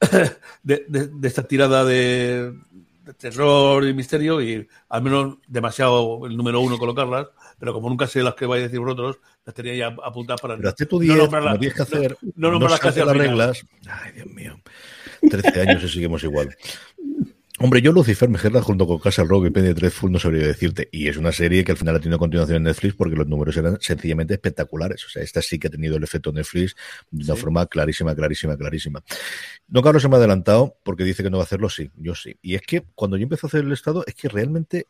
[0.62, 2.54] de, esta tirada de,
[3.18, 7.28] terror y misterio y al menos demasiado el número uno colocarlas,
[7.62, 10.56] pero como nunca sé las que vais a decir vosotros, las tenía ya apuntadas para...
[10.56, 13.64] Pero hazte tu día, no, no, tienes que hacer, no, no, no las, las reglas.
[13.88, 14.60] Ay, Dios mío.
[15.30, 16.56] 13 años y seguimos igual.
[17.60, 20.88] Hombre, yo Lucifer me queda junto con Castle Rock y Penny Dreadful no sabría decirte.
[20.90, 23.56] Y es una serie que al final ha tenido continuación en Netflix porque los números
[23.56, 25.06] eran sencillamente espectaculares.
[25.06, 26.74] O sea, esta sí que ha tenido el efecto Netflix
[27.12, 29.04] de una forma clarísima, clarísima, clarísima.
[29.68, 32.16] Don Carlos se me ha adelantado porque dice que no va a hacerlo, sí, yo
[32.16, 32.36] sí.
[32.42, 34.88] Y es que cuando yo empecé a hacer el estado, es que realmente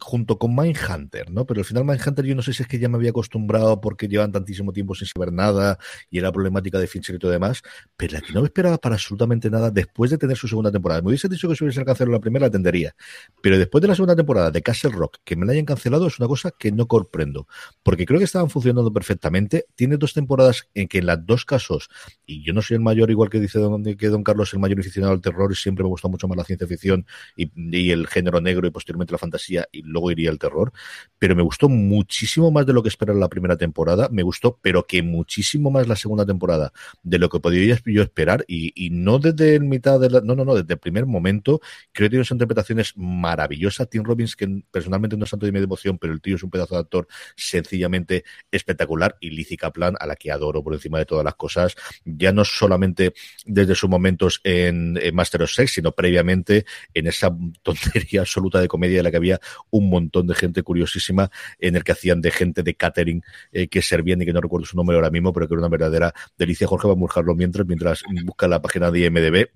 [0.00, 1.46] junto con Mindhunter, ¿no?
[1.46, 4.08] Pero al final Mindhunter yo no sé si es que ya me había acostumbrado porque
[4.08, 5.78] llevan tantísimo tiempo sin saber nada
[6.10, 7.62] y era problemática de Fincher y todo demás,
[7.96, 11.02] pero la que no me esperaba para absolutamente nada después de tener su segunda temporada.
[11.02, 12.94] Me hubiese dicho que si hubiese cancelado la primera, la atendería.
[13.42, 16.18] Pero después de la segunda temporada de Castle Rock, que me la hayan cancelado es
[16.18, 17.46] una cosa que no comprendo,
[17.82, 19.66] porque creo que estaban funcionando perfectamente.
[19.74, 21.88] Tiene dos temporadas en que en los dos casos,
[22.26, 24.80] y yo no soy el mayor, igual que dice don, que don Carlos, el mayor
[24.80, 27.06] aficionado al terror y siempre me gusta mucho más la ciencia ficción
[27.36, 30.72] y, y el género negro y posteriormente la fantasía y luego iría el terror,
[31.18, 34.86] pero me gustó muchísimo más de lo que esperaba la primera temporada, me gustó, pero
[34.86, 36.72] que muchísimo más la segunda temporada
[37.02, 40.44] de lo que podía yo esperar y, no desde el mitad de la, no, no,
[40.44, 41.60] no, desde el primer momento,
[41.92, 45.60] creo que tiene unas interpretaciones maravillosas, Tim Robbins, que personalmente no es tanto de mi
[45.60, 47.06] devoción, pero el tío es un pedazo de actor
[47.36, 51.76] sencillamente espectacular y Lizzie Kaplan, a la que adoro por encima de todas las cosas,
[52.04, 53.12] ya no solamente
[53.44, 56.64] desde sus momentos en, en Master of Sex, sino previamente
[56.94, 57.30] en esa
[57.62, 59.40] tontería absoluta de comedia de la que había
[59.70, 63.82] un montón de gente curiosísima en el que hacían de gente de catering eh, que
[63.82, 66.66] servían y que no recuerdo su nombre ahora mismo, pero que era una verdadera delicia.
[66.66, 69.48] Jorge va a buscarlo mientras, mientras busca la página de IMDB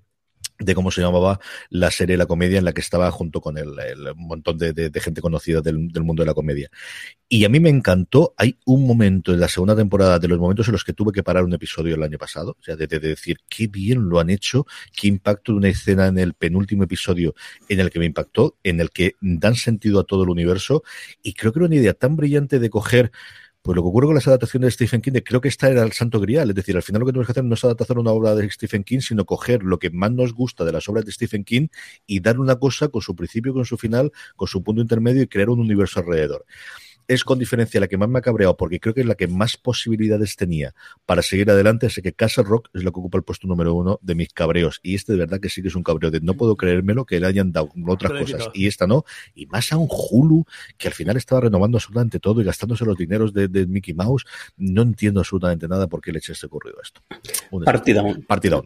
[0.58, 3.74] de cómo se llamaba la serie La Comedia en la que estaba junto con el,
[4.16, 6.70] montón de, gente conocida del, mundo de la comedia.
[7.28, 10.68] Y a mí me encantó, hay un momento en la segunda temporada, de los momentos
[10.68, 13.38] en los que tuve que parar un episodio el año pasado, o sea, de, decir
[13.48, 14.66] qué bien lo han hecho,
[14.96, 17.34] qué impacto de una escena en el penúltimo episodio
[17.68, 20.84] en el que me impactó, en el que dan sentido a todo el universo,
[21.22, 23.10] y creo que era una idea tan brillante de coger
[23.64, 25.92] pues lo que ocurre con las adaptaciones de Stephen King, creo que esta era el
[25.92, 26.50] santo grial.
[26.50, 28.50] Es decir, al final lo que tenemos que hacer no es adaptar una obra de
[28.50, 31.68] Stephen King, sino coger lo que más nos gusta de las obras de Stephen King
[32.06, 35.28] y dar una cosa con su principio, con su final, con su punto intermedio y
[35.28, 36.44] crear un universo alrededor
[37.08, 39.28] es con diferencia la que más me ha cabreado, porque creo que es la que
[39.28, 40.74] más posibilidades tenía
[41.06, 43.98] para seguir adelante, así que Castle Rock es lo que ocupa el puesto número uno
[44.02, 44.80] de mis cabreos.
[44.82, 47.20] Y este de verdad que sí que es un cabreo de no puedo creérmelo que
[47.20, 49.04] le hayan dado otras cosas y esta no.
[49.34, 50.44] Y más a un Hulu
[50.78, 54.24] que al final estaba renovando absolutamente todo y gastándose los dineros de, Mickey Mouse.
[54.56, 57.00] No entiendo absolutamente nada por qué le eché este corrido a esto.
[57.64, 58.02] Partida.
[58.26, 58.62] Partida.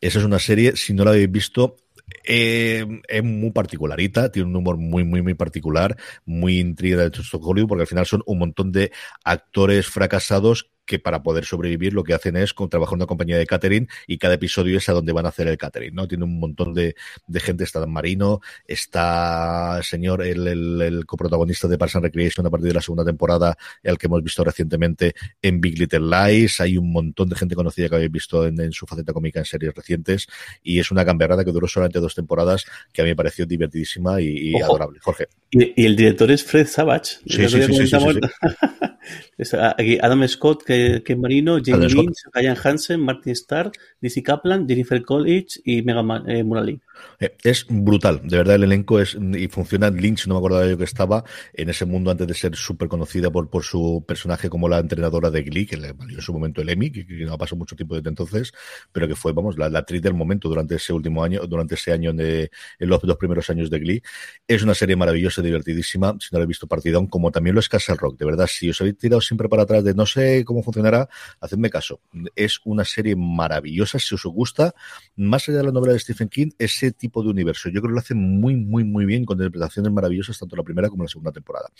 [0.00, 1.76] Esa es una serie, si no la habéis visto,
[2.24, 7.68] eh, es muy particularita, tiene un humor muy, muy, muy particular, muy intriga de Hollywood,
[7.68, 8.92] porque al final son un montón de
[9.24, 13.38] actores fracasados que para poder sobrevivir lo que hacen es con, trabajar en una compañía
[13.38, 16.06] de catering y cada episodio es a donde van a hacer el catering, ¿no?
[16.08, 16.94] Tiene un montón de,
[17.26, 22.46] de gente, está Dan Marino, está el señor, el, el, coprotagonista de Parks and Recreation
[22.46, 26.60] a partir de la segunda temporada, el que hemos visto recientemente en Big Little Lies,
[26.60, 29.74] hay un montón de gente conocida que habéis visto en, su faceta cómica en series
[29.74, 30.26] recientes
[30.62, 34.20] y es una cambiarrada que duró solamente dos temporadas que a mí me pareció divertidísima
[34.20, 34.98] y, adorable.
[35.00, 35.28] Jorge.
[35.50, 37.16] Y, el director es Fred Savage.
[37.26, 37.96] Sí, sí, sí, sí,
[39.76, 40.62] Aquí Adam Scott,
[41.04, 46.44] Ken Marino, Jamie Lynch, Ryan Hansen, Martin Starr, Dizzy Kaplan, Jennifer Coolidge y Megan eh,
[46.44, 46.80] Murali.
[47.20, 49.90] Eh, es brutal, de verdad el elenco es y funciona.
[49.90, 53.30] Lynch, no me acordaba yo que estaba en ese mundo antes de ser súper conocida
[53.30, 56.60] por, por su personaje como la entrenadora de Glee, que le valió en su momento
[56.60, 58.52] el Emmy, que, no ha pasado mucho tiempo desde entonces,
[58.92, 62.12] pero que fue, vamos, la, actriz del momento durante ese último año, durante ese año
[62.12, 64.02] de en los dos primeros años de Glee.
[64.46, 67.68] Es una serie maravillosa, divertidísima, si no la he visto partidón, como también lo es
[67.68, 70.62] Castle Rock, de verdad, si os habéis tirado siempre para atrás de no sé cómo
[70.62, 71.08] funcionará,
[71.40, 72.00] hacedme caso.
[72.34, 74.74] Es una serie maravillosa, si os gusta,
[75.16, 77.68] más allá de la novela de Stephen King, ese tipo de universo.
[77.68, 80.88] Yo creo que lo hace muy, muy, muy bien, con interpretaciones maravillosas, tanto la primera
[80.88, 81.70] como la segunda temporada.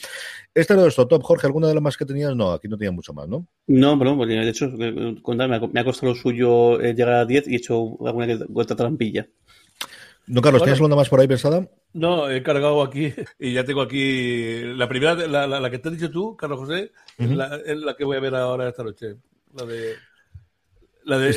[0.54, 1.46] Este era nuestro top, Jorge.
[1.46, 2.34] ¿Alguna de las más que tenías?
[2.34, 3.46] No, aquí no tenía mucho más, ¿no?
[3.66, 7.56] No, pero de hecho, me ha costado lo suyo eh, llegar a 10 y he
[7.56, 9.26] hecho alguna otra trampilla.
[10.26, 11.68] No, Carlos, ¿tienes alguna más por ahí pensada?
[11.92, 15.94] No, he cargado aquí y ya tengo aquí la primera, la, la, que te has
[15.94, 19.16] dicho tú, Carlos José, es, la, que voy a ver ahora esta noche.
[19.52, 19.94] La de.
[21.04, 21.34] La de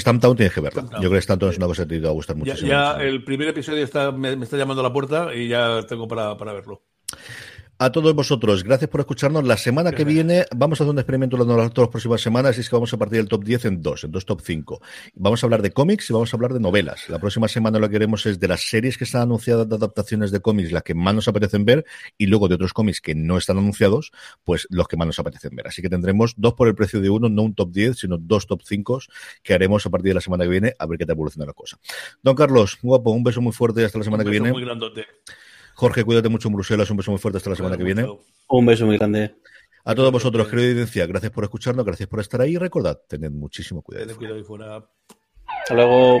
[0.00, 0.82] Stamptown tienes que verla.
[0.82, 2.54] Yo creo que Stamptown es una cosa que te va a gustar mucho.
[2.54, 6.36] Ya, el primer episodio está, me, está llamando a la puerta y ya tengo para,
[6.36, 6.82] para verlo.
[7.84, 9.42] A todos vosotros, gracias por escucharnos.
[9.42, 12.68] La semana que viene vamos a hacer un experimento las dos próximas semanas y es
[12.68, 14.80] que vamos a partir del top 10 en dos, en dos top 5.
[15.14, 17.08] Vamos a hablar de cómics y vamos a hablar de novelas.
[17.08, 20.30] La próxima semana lo que queremos es de las series que están anunciadas de adaptaciones
[20.30, 21.84] de cómics, las que más nos apetecen ver,
[22.16, 24.12] y luego de otros cómics que no están anunciados,
[24.44, 25.66] pues los que más nos apetecen ver.
[25.66, 28.46] Así que tendremos dos por el precio de uno, no un top 10, sino dos
[28.46, 29.00] top 5
[29.42, 31.52] que haremos a partir de la semana que viene a ver qué te evoluciona la
[31.52, 31.80] cosa.
[32.22, 34.52] Don Carlos, guapo, un beso muy fuerte y hasta la semana que viene.
[34.52, 35.04] Muy grandote.
[35.74, 36.90] Jorge, cuídate mucho en Bruselas.
[36.90, 38.06] Un beso muy fuerte hasta la semana que viene.
[38.48, 39.34] Un beso muy grande.
[39.84, 43.32] A todos vosotros, querida audiencia, gracias por escucharnos, gracias por estar ahí y recordad, tened
[43.32, 44.06] muchísimo cuidado.
[44.06, 44.76] Tened cuidado y fuera.
[45.46, 46.20] Hasta luego.